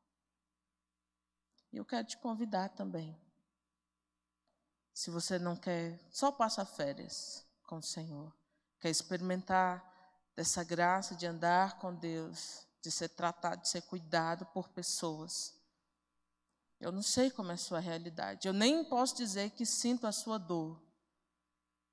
E 1.70 1.76
eu 1.76 1.84
quero 1.84 2.06
te 2.06 2.16
convidar 2.16 2.70
também. 2.70 3.14
Se 4.94 5.10
você 5.10 5.38
não 5.38 5.56
quer 5.56 6.00
só 6.10 6.32
passar 6.32 6.64
férias 6.64 7.46
com 7.66 7.76
o 7.76 7.82
Senhor, 7.82 8.34
quer 8.80 8.88
experimentar 8.88 9.97
dessa 10.38 10.62
graça 10.62 11.16
de 11.16 11.26
andar 11.26 11.80
com 11.80 11.92
Deus, 11.92 12.64
de 12.80 12.92
ser 12.92 13.08
tratado, 13.08 13.60
de 13.60 13.68
ser 13.68 13.82
cuidado 13.82 14.46
por 14.46 14.68
pessoas. 14.68 15.52
Eu 16.78 16.92
não 16.92 17.02
sei 17.02 17.28
como 17.28 17.50
é 17.50 17.54
a 17.54 17.56
sua 17.56 17.80
realidade. 17.80 18.46
Eu 18.46 18.54
nem 18.54 18.84
posso 18.84 19.16
dizer 19.16 19.50
que 19.50 19.66
sinto 19.66 20.06
a 20.06 20.12
sua 20.12 20.38
dor. 20.38 20.80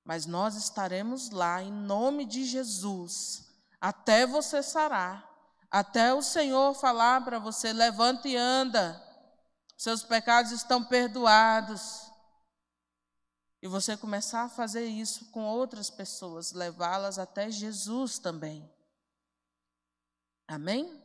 Mas 0.04 0.28
nós 0.28 0.54
estaremos 0.54 1.32
lá 1.32 1.64
em 1.64 1.72
nome 1.72 2.24
de 2.24 2.46
Jesus 2.46 3.48
até 3.82 4.28
você 4.28 4.62
sarar 4.62 5.28
até 5.72 6.14
o 6.14 6.22
Senhor 6.22 6.76
falar 6.76 7.26
para 7.26 7.39
você: 7.39 7.74
levante 7.74 8.28
e 8.28 8.38
anda, 8.38 9.04
seus 9.76 10.04
pecados 10.04 10.52
estão 10.52 10.84
perdoados. 10.84 12.12
E 13.66 13.68
você 13.68 13.97
começar 13.97 14.43
a 14.43 14.47
fazer 14.47 14.86
isso 14.86 15.26
com 15.32 15.43
outras 15.43 15.89
pessoas, 15.89 16.51
levá-las 16.51 17.18
até 17.18 17.49
Jesus 17.49 18.20
também. 18.20 18.72
Amém? 20.47 21.01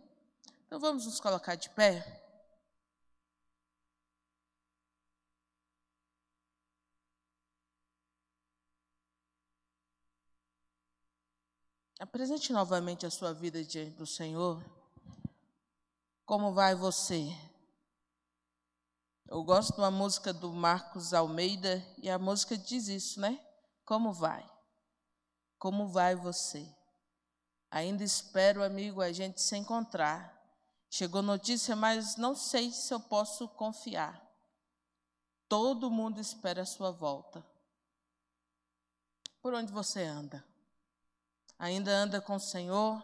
Então 0.66 0.78
vamos 0.78 1.06
nos 1.06 1.18
colocar 1.18 1.54
de 1.54 1.70
pé. 1.70 2.04
Apresente 11.98 12.52
novamente 12.52 13.06
a 13.06 13.10
sua 13.10 13.32
vida 13.32 13.64
diante 13.64 13.92
do 13.92 14.06
Senhor. 14.06 14.62
Como 16.26 16.52
vai 16.52 16.74
você? 16.74 17.34
Eu 19.30 19.44
gosto 19.44 19.74
de 19.74 19.80
uma 19.80 19.92
música 19.92 20.32
do 20.32 20.52
Marcos 20.52 21.14
Almeida 21.14 21.86
e 21.98 22.10
a 22.10 22.18
música 22.18 22.58
diz 22.58 22.88
isso, 22.88 23.20
né? 23.20 23.40
Como 23.84 24.12
vai? 24.12 24.44
Como 25.56 25.86
vai 25.86 26.16
você? 26.16 26.66
Ainda 27.70 28.02
espero, 28.02 28.60
amigo, 28.60 29.00
a 29.00 29.12
gente 29.12 29.40
se 29.40 29.56
encontrar. 29.56 30.36
Chegou 30.90 31.22
notícia, 31.22 31.76
mas 31.76 32.16
não 32.16 32.34
sei 32.34 32.72
se 32.72 32.92
eu 32.92 32.98
posso 32.98 33.46
confiar. 33.50 34.20
Todo 35.48 35.92
mundo 35.92 36.20
espera 36.20 36.62
a 36.62 36.66
sua 36.66 36.90
volta. 36.90 37.46
Por 39.40 39.54
onde 39.54 39.72
você 39.72 40.02
anda? 40.02 40.44
Ainda 41.56 41.92
anda 41.92 42.20
com 42.20 42.34
o 42.34 42.40
Senhor? 42.40 43.00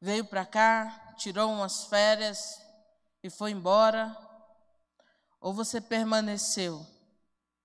Veio 0.00 0.24
para 0.24 0.46
cá, 0.46 1.14
tirou 1.18 1.52
umas 1.52 1.84
férias 1.84 2.62
e 3.22 3.28
foi 3.28 3.50
embora? 3.50 4.25
Ou 5.40 5.52
você 5.52 5.80
permaneceu, 5.80 6.86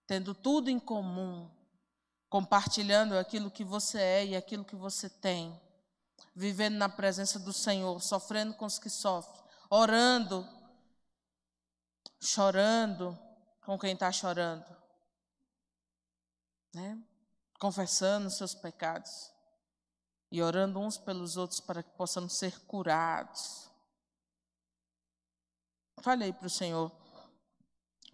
tendo 0.05 0.33
tudo 0.33 0.69
em 0.69 0.79
comum, 0.79 1.49
compartilhando 2.29 3.17
aquilo 3.17 3.51
que 3.51 3.63
você 3.63 3.99
é 3.99 4.25
e 4.27 4.35
aquilo 4.35 4.63
que 4.63 4.75
você 4.75 5.09
tem, 5.09 5.59
vivendo 6.35 6.75
na 6.75 6.87
presença 6.87 7.39
do 7.39 7.51
Senhor, 7.51 8.01
sofrendo 8.01 8.53
com 8.53 8.65
os 8.65 8.79
que 8.79 8.89
sofrem, 8.89 9.43
orando, 9.69 10.47
chorando 12.21 13.17
com 13.61 13.77
quem 13.77 13.93
está 13.93 14.11
chorando, 14.11 14.65
né? 16.73 17.01
confessando 17.59 18.29
seus 18.29 18.55
pecados 18.55 19.31
e 20.31 20.41
orando 20.41 20.79
uns 20.79 20.97
pelos 20.97 21.37
outros 21.37 21.59
para 21.59 21.83
que 21.83 21.91
possamos 21.91 22.37
ser 22.37 22.59
curados. 22.61 23.69
Falei 26.01 26.31
para 26.31 26.47
o 26.47 26.49
Senhor, 26.49 26.91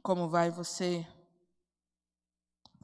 como 0.01 0.29
vai 0.29 0.49
você? 0.49 1.05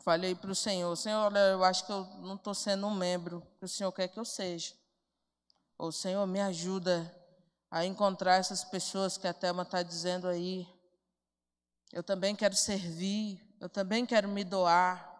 Falei 0.03 0.35
para 0.35 0.51
o 0.51 0.55
Senhor, 0.55 0.95
Senhor, 0.97 1.33
eu 1.35 1.63
acho 1.63 1.85
que 1.85 1.91
eu 1.91 2.03
não 2.21 2.35
estou 2.35 2.53
sendo 2.53 2.85
um 2.87 2.93
membro 2.93 3.41
que 3.57 3.65
o 3.65 3.69
Senhor 3.69 3.91
quer 3.91 4.09
que 4.09 4.19
eu 4.19 4.25
seja. 4.25 4.73
O 5.77 5.91
Senhor 5.91 6.25
me 6.27 6.41
ajuda 6.41 7.13
a 7.71 7.85
encontrar 7.85 8.35
essas 8.35 8.63
pessoas 8.63 9.17
que 9.17 9.27
a 9.27 9.33
Thelma 9.33 9.63
está 9.63 9.81
dizendo 9.81 10.27
aí. 10.27 10.67
Eu 11.91 12.03
também 12.03 12.35
quero 12.35 12.55
servir, 12.55 13.41
eu 13.59 13.69
também 13.69 14.05
quero 14.05 14.27
me 14.27 14.43
doar. 14.43 15.11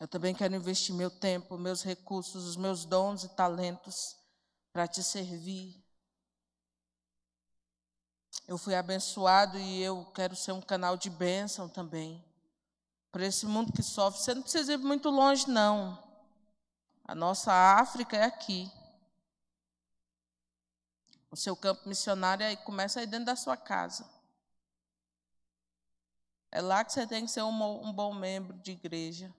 Eu 0.00 0.06
também 0.06 0.34
quero 0.34 0.54
investir 0.54 0.94
meu 0.94 1.10
tempo, 1.10 1.56
meus 1.56 1.82
recursos, 1.82 2.44
os 2.44 2.56
meus 2.56 2.84
dons 2.84 3.24
e 3.24 3.28
talentos 3.28 4.16
para 4.72 4.86
te 4.86 5.02
servir. 5.02 5.82
Eu 8.46 8.56
fui 8.56 8.74
abençoado 8.74 9.58
e 9.58 9.82
eu 9.82 10.04
quero 10.14 10.34
ser 10.34 10.52
um 10.52 10.60
canal 10.60 10.96
de 10.96 11.10
bênção 11.10 11.68
também. 11.68 12.24
Para 13.10 13.26
esse 13.26 13.46
mundo 13.46 13.72
que 13.72 13.82
sofre. 13.82 14.20
Você 14.20 14.34
não 14.34 14.42
precisa 14.42 14.72
ir 14.72 14.78
muito 14.78 15.10
longe, 15.10 15.48
não. 15.48 16.02
A 17.04 17.14
nossa 17.14 17.52
África 17.52 18.16
é 18.16 18.24
aqui. 18.24 18.70
O 21.30 21.36
seu 21.36 21.56
campo 21.56 21.88
missionário 21.88 22.46
aí 22.46 22.56
começa 22.56 23.00
aí 23.00 23.06
dentro 23.06 23.26
da 23.26 23.36
sua 23.36 23.56
casa. 23.56 24.08
É 26.50 26.60
lá 26.62 26.84
que 26.84 26.92
você 26.92 27.06
tem 27.06 27.24
que 27.24 27.30
ser 27.30 27.42
um, 27.42 27.86
um 27.86 27.92
bom 27.92 28.14
membro 28.14 28.56
de 28.58 28.72
igreja. 28.72 29.34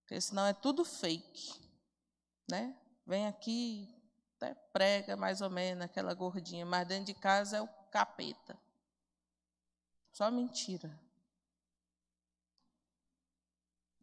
Porque 0.00 0.20
senão 0.20 0.46
é 0.46 0.54
tudo 0.54 0.84
fake. 0.84 1.60
Né? 2.50 2.74
Vem 3.06 3.26
aqui, 3.26 3.94
até 4.36 4.54
prega 4.72 5.16
mais 5.16 5.40
ou 5.42 5.50
menos 5.50 5.84
aquela 5.84 6.14
gordinha, 6.14 6.64
mas 6.64 6.88
dentro 6.88 7.06
de 7.06 7.14
casa 7.14 7.58
é 7.58 7.62
o 7.62 7.68
capeta. 7.90 8.58
Só 10.12 10.30
mentira. 10.30 10.98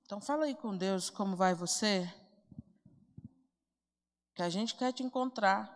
Então 0.05 0.21
fala 0.21 0.45
aí 0.45 0.55
com 0.55 0.75
Deus 0.75 1.09
como 1.09 1.35
vai 1.35 1.53
você. 1.53 2.11
Que 4.33 4.41
a 4.41 4.49
gente 4.49 4.75
quer 4.75 4.93
te 4.93 5.03
encontrar. 5.03 5.73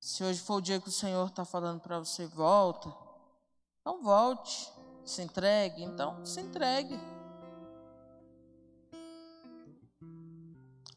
Se 0.00 0.24
hoje 0.24 0.40
for 0.40 0.54
o 0.56 0.60
dia 0.60 0.80
que 0.80 0.88
o 0.88 0.92
Senhor 0.92 1.28
está 1.28 1.44
falando 1.44 1.80
para 1.80 1.98
você, 1.98 2.26
volta. 2.26 2.94
Então 3.80 4.02
volte. 4.02 4.72
Se 5.04 5.22
entregue. 5.22 5.82
Então 5.82 6.24
se 6.24 6.40
entregue. 6.40 6.98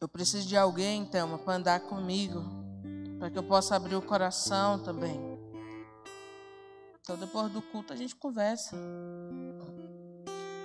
Eu 0.00 0.08
preciso 0.08 0.46
de 0.46 0.56
alguém, 0.56 1.04
Thelma, 1.06 1.38
para 1.38 1.54
andar 1.54 1.80
comigo 1.80 2.63
para 3.24 3.30
que 3.30 3.38
eu 3.38 3.42
possa 3.42 3.74
abrir 3.74 3.96
o 3.96 4.02
coração 4.02 4.78
também. 4.78 5.18
Então, 7.00 7.16
depois 7.16 7.50
do 7.50 7.62
culto, 7.62 7.90
a 7.90 7.96
gente 7.96 8.14
conversa. 8.14 8.76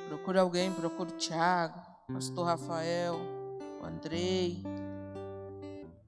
Procura 0.10 0.42
alguém, 0.42 0.70
procura 0.74 1.10
o 1.10 1.14
Tiago, 1.14 1.80
pastor 2.12 2.48
Rafael, 2.48 3.16
o 3.82 3.86
Andrei, 3.86 4.62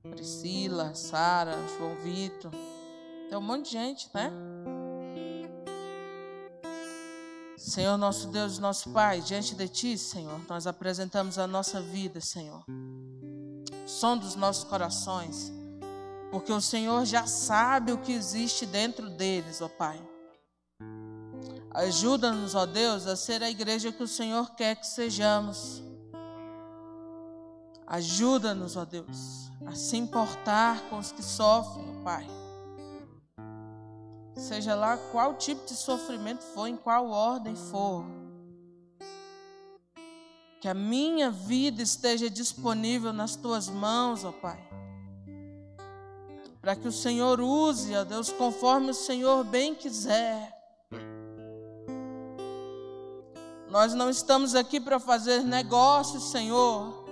Priscila, 0.10 0.94
Sara, 0.94 1.54
João 1.78 1.96
Vitor. 2.04 2.52
Tem 3.30 3.38
um 3.38 3.42
monte 3.42 3.68
de 3.68 3.72
gente, 3.72 4.10
né? 4.14 4.30
Senhor 7.56 7.96
nosso 7.98 8.28
Deus, 8.28 8.60
nosso 8.60 8.90
Pai, 8.92 9.22
diante 9.22 9.56
de 9.56 9.70
Ti, 9.70 9.98
Senhor, 9.98 10.38
nós 10.50 10.68
apresentamos 10.68 11.38
a 11.38 11.48
nossa 11.48 11.80
vida, 11.80 12.20
Senhor. 12.20 12.66
Som 13.88 14.18
dos 14.18 14.36
nossos 14.36 14.66
corações 14.66 15.61
porque 16.32 16.54
o 16.54 16.62
Senhor 16.62 17.06
já 17.06 17.28
sabe 17.28 17.92
o 17.92 17.98
que 17.98 18.14
existe 18.14 18.66
dentro 18.66 19.10
deles, 19.10 19.62
ó 19.62 19.68
Pai. 19.68 20.02
Ajuda-nos, 21.74 22.56
ó 22.56 22.66
Deus, 22.66 23.06
a 23.06 23.18
ser 23.18 23.44
a 23.44 23.50
igreja 23.50 23.92
que 23.92 24.02
o 24.02 24.08
Senhor 24.08 24.56
quer 24.56 24.76
que 24.76 24.88
sejamos. 24.88 25.84
Ajuda-nos, 27.86 28.78
ó 28.78 28.86
Deus, 28.86 29.52
a 29.66 29.76
se 29.76 29.98
importar 29.98 30.82
com 30.90 30.98
os 30.98 31.12
que 31.12 31.22
sofrem, 31.22 31.86
ó 31.90 32.04
Pai. 32.04 32.28
Seja 34.38 34.74
lá 34.74 34.98
qual 35.12 35.34
tipo 35.34 35.66
de 35.66 35.76
sofrimento 35.76 36.44
for, 36.44 36.66
em 36.66 36.78
qual 36.78 37.10
ordem 37.10 37.56
for. 37.56 38.06
Que 40.62 40.70
a 40.70 40.74
minha 40.74 41.30
vida 41.30 41.82
esteja 41.82 42.30
disponível 42.30 43.12
nas 43.12 43.36
tuas 43.36 43.68
mãos, 43.68 44.24
ó 44.24 44.32
Pai 44.32 44.72
para 46.62 46.76
que 46.76 46.88
o 46.88 46.92
Senhor 46.92 47.42
use, 47.42 47.96
ó 47.96 48.04
Deus, 48.04 48.32
conforme 48.32 48.92
o 48.92 48.94
Senhor 48.94 49.44
bem 49.44 49.74
quiser. 49.74 50.56
Nós 53.68 53.94
não 53.94 54.10
estamos 54.10 54.54
aqui 54.54 54.80
para 54.80 55.00
fazer 55.00 55.44
negócios, 55.44 56.30
Senhor. 56.30 57.06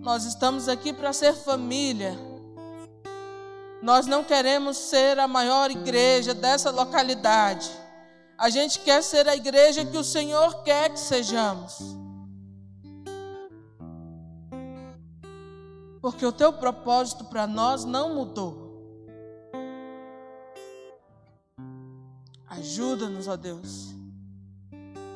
Nós 0.00 0.24
estamos 0.24 0.68
aqui 0.68 0.92
para 0.92 1.12
ser 1.12 1.34
família. 1.34 2.18
Nós 3.80 4.06
não 4.06 4.24
queremos 4.24 4.76
ser 4.76 5.18
a 5.18 5.28
maior 5.28 5.70
igreja 5.70 6.34
dessa 6.34 6.70
localidade. 6.70 7.70
A 8.36 8.48
gente 8.48 8.80
quer 8.80 9.02
ser 9.02 9.28
a 9.28 9.36
igreja 9.36 9.84
que 9.84 9.96
o 9.96 10.02
Senhor 10.02 10.64
quer 10.64 10.90
que 10.90 10.98
sejamos. 10.98 12.01
Porque 16.02 16.26
o 16.26 16.32
teu 16.32 16.52
propósito 16.52 17.24
para 17.26 17.46
nós 17.46 17.84
não 17.84 18.16
mudou. 18.16 18.60
Ajuda-nos, 22.48 23.28
ó 23.28 23.36
Deus, 23.36 23.94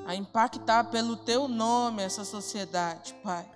a 0.07 0.15
impactar 0.15 0.85
pelo 0.85 1.17
teu 1.17 1.49
nome 1.49 2.03
essa 2.03 2.25
sociedade, 2.25 3.15
Pai, 3.23 3.51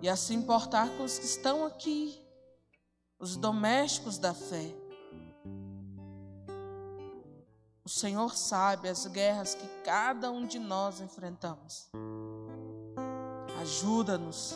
e 0.00 0.08
a 0.08 0.16
se 0.16 0.34
importar 0.34 0.88
com 0.96 1.04
os 1.04 1.18
que 1.18 1.26
estão 1.26 1.66
aqui, 1.66 2.18
os 3.18 3.36
domésticos 3.36 4.16
da 4.16 4.32
fé. 4.32 4.74
O 7.84 7.88
Senhor 7.90 8.34
sabe 8.36 8.88
as 8.88 9.06
guerras 9.06 9.54
que 9.54 9.66
cada 9.84 10.30
um 10.30 10.46
de 10.46 10.58
nós 10.58 11.00
enfrentamos. 11.00 11.88
Ajuda-nos 13.60 14.54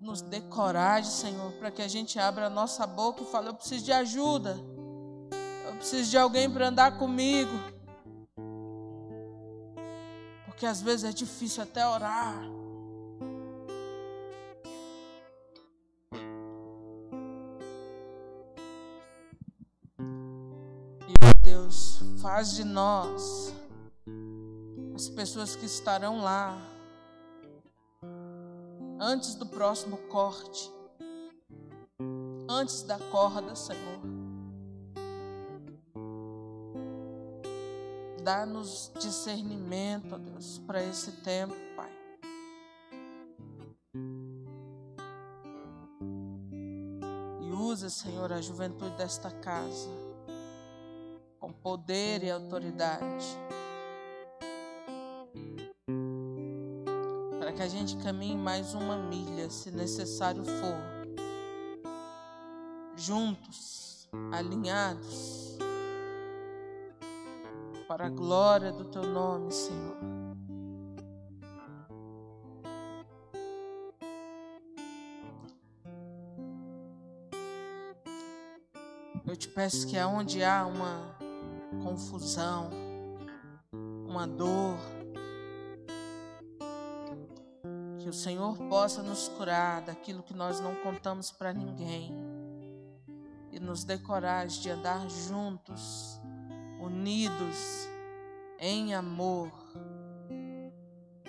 nos 0.00 0.20
dê 0.22 0.40
coragem, 0.42 1.10
Senhor, 1.10 1.52
para 1.52 1.70
que 1.70 1.82
a 1.82 1.88
gente 1.88 2.18
abra 2.18 2.46
a 2.46 2.50
nossa 2.50 2.86
boca 2.86 3.22
e 3.22 3.26
fale: 3.26 3.48
Eu 3.48 3.54
preciso 3.54 3.84
de 3.84 3.92
ajuda. 3.92 4.56
Eu 5.66 5.76
preciso 5.76 6.10
de 6.10 6.18
alguém 6.18 6.50
para 6.50 6.68
andar 6.68 6.98
comigo. 6.98 7.52
Porque 10.46 10.66
às 10.66 10.80
vezes 10.80 11.04
é 11.04 11.12
difícil 11.12 11.62
até 11.62 11.86
orar. 11.86 12.42
E, 21.08 21.44
Deus, 21.44 22.00
faz 22.22 22.54
de 22.54 22.64
nós 22.64 23.52
as 24.94 25.10
pessoas 25.10 25.54
que 25.54 25.66
estarão 25.66 26.22
lá 26.22 26.75
antes 29.06 29.36
do 29.36 29.46
próximo 29.46 29.96
corte, 30.08 30.68
antes 32.48 32.82
da 32.82 32.98
corda, 32.98 33.54
Senhor. 33.54 34.00
dá-nos 38.22 38.90
discernimento, 38.98 40.16
ó 40.16 40.18
Deus, 40.18 40.58
para 40.66 40.82
esse 40.82 41.12
tempo, 41.22 41.54
Pai. 41.76 41.92
E 47.40 47.52
usa, 47.52 47.88
Senhor, 47.88 48.32
a 48.32 48.40
juventude 48.40 48.96
desta 48.96 49.30
casa 49.30 49.88
com 51.38 51.52
poder 51.52 52.24
e 52.24 52.30
autoridade. 52.30 53.38
A 57.66 57.68
gente 57.68 57.96
caminhe 57.96 58.36
mais 58.36 58.74
uma 58.74 58.96
milha, 58.96 59.50
se 59.50 59.72
necessário 59.72 60.44
for 60.44 60.76
juntos, 62.94 64.08
alinhados, 64.30 65.58
para 67.88 68.06
a 68.06 68.08
glória 68.08 68.70
do 68.70 68.84
teu 68.84 69.02
nome, 69.02 69.50
Senhor. 69.50 69.96
Eu 79.26 79.36
te 79.36 79.48
peço 79.48 79.88
que 79.88 79.98
aonde 79.98 80.44
há 80.44 80.64
uma 80.66 81.16
confusão, 81.82 82.70
uma 84.06 84.24
dor, 84.24 84.78
que 88.06 88.10
o 88.10 88.12
Senhor 88.12 88.56
possa 88.68 89.02
nos 89.02 89.26
curar 89.26 89.82
daquilo 89.82 90.22
que 90.22 90.32
nós 90.32 90.60
não 90.60 90.76
contamos 90.76 91.32
para 91.32 91.52
ninguém 91.52 92.14
e 93.50 93.58
nos 93.58 93.82
dê 93.82 93.98
coragem 93.98 94.62
de 94.62 94.70
andar 94.70 95.10
juntos, 95.10 96.20
unidos 96.80 97.88
em 98.60 98.94
amor, 98.94 99.50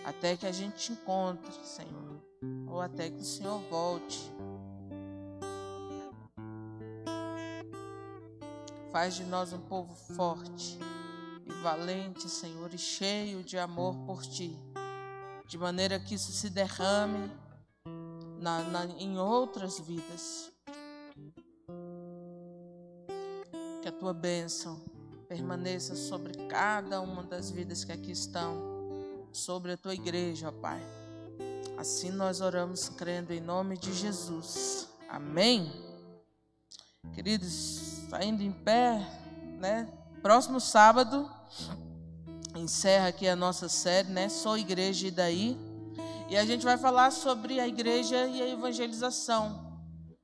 até 0.05 0.38
que 0.38 0.45
a 0.45 0.51
gente 0.51 0.75
te 0.75 0.91
encontre, 0.91 1.51
Senhor, 1.65 2.21
ou 2.67 2.80
até 2.80 3.09
que 3.09 3.21
o 3.21 3.25
Senhor 3.25 3.57
volte. 3.71 4.32
Faz 8.91 9.15
de 9.15 9.23
nós 9.23 9.51
um 9.51 9.61
povo 9.61 9.95
forte 10.13 10.78
e 11.43 11.51
valente, 11.63 12.30
Senhor, 12.30 12.71
e 12.71 12.78
cheio 12.78 13.41
de 13.41 13.57
amor 13.57 13.95
por 14.05 14.21
Ti, 14.21 14.55
de 15.47 15.57
maneira 15.57 15.99
que 15.99 16.15
isso 16.15 16.31
se 16.31 16.49
derrame 16.49 17.31
na, 18.39 18.63
na, 18.63 18.85
em 18.85 19.17
outras 19.17 19.79
vidas. 19.79 20.51
que 23.81 23.87
a 23.87 23.91
tua 23.91 24.13
bênção 24.13 24.81
permaneça 25.29 25.95
sobre 25.95 26.33
cada 26.47 26.99
uma 26.99 27.23
das 27.23 27.49
vidas 27.49 27.85
que 27.85 27.91
aqui 27.93 28.11
estão, 28.11 28.53
sobre 29.31 29.71
a 29.71 29.77
tua 29.77 29.93
igreja, 29.93 30.49
ó 30.49 30.51
Pai. 30.51 30.81
Assim 31.77 32.11
nós 32.11 32.41
oramos 32.41 32.89
crendo 32.89 33.31
em 33.31 33.39
nome 33.39 33.77
de 33.77 33.93
Jesus. 33.93 34.89
Amém. 35.07 35.71
Queridos, 37.13 38.03
saindo 38.09 38.43
em 38.43 38.51
pé, 38.51 38.99
né? 39.57 39.87
Próximo 40.21 40.59
sábado 40.59 41.31
encerra 42.58 43.08
aqui 43.10 43.28
a 43.28 43.36
nossa 43.36 43.70
série, 43.70 44.10
né? 44.10 44.30
Sou 44.30 44.58
igreja 44.58 45.08
e 45.08 45.12
daí. 45.12 45.58
E 46.30 46.36
a 46.36 46.45
gente 46.45 46.66
vai 46.66 46.78
falar 46.78 47.12
sobre 47.12 47.60
a 47.60 47.68
igreja 47.68 48.28
e 48.28 48.41
a 48.41 48.49
evangelização. 48.49 49.66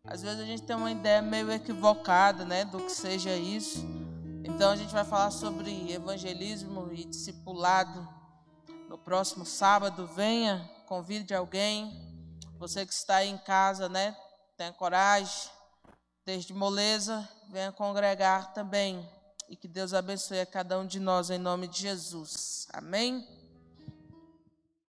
Às 0.05 0.21
vezes 0.21 0.39
a 0.41 0.45
gente 0.45 0.63
tem 0.63 0.75
uma 0.75 0.91
ideia 0.91 1.21
meio 1.21 1.49
equivocada, 1.49 2.43
né, 2.43 2.65
do 2.65 2.79
que 2.79 2.91
seja 2.91 3.33
isso. 3.35 3.85
Então 4.43 4.71
a 4.71 4.75
gente 4.75 4.93
vai 4.93 5.05
falar 5.05 5.31
sobre 5.31 5.93
evangelismo 5.93 6.91
e 6.91 7.05
discipulado 7.05 8.05
no 8.89 8.97
próximo 8.97 9.45
sábado. 9.45 10.05
Venha, 10.05 10.69
convide 10.87 11.33
alguém. 11.33 11.89
Você 12.59 12.85
que 12.85 12.93
está 12.93 13.17
aí 13.17 13.29
em 13.29 13.37
casa, 13.37 13.87
né, 13.87 14.13
tenha 14.57 14.73
coragem, 14.73 15.49
desde 16.25 16.53
moleza, 16.53 17.27
venha 17.49 17.71
congregar 17.71 18.53
também. 18.53 19.07
E 19.53 19.55
que 19.55 19.67
Deus 19.67 19.93
abençoe 19.93 20.39
a 20.39 20.47
cada 20.47 20.79
um 20.79 20.87
de 20.87 20.99
nós 20.99 21.29
em 21.29 21.37
nome 21.37 21.67
de 21.67 21.81
Jesus. 21.81 22.67
Amém. 22.73 23.23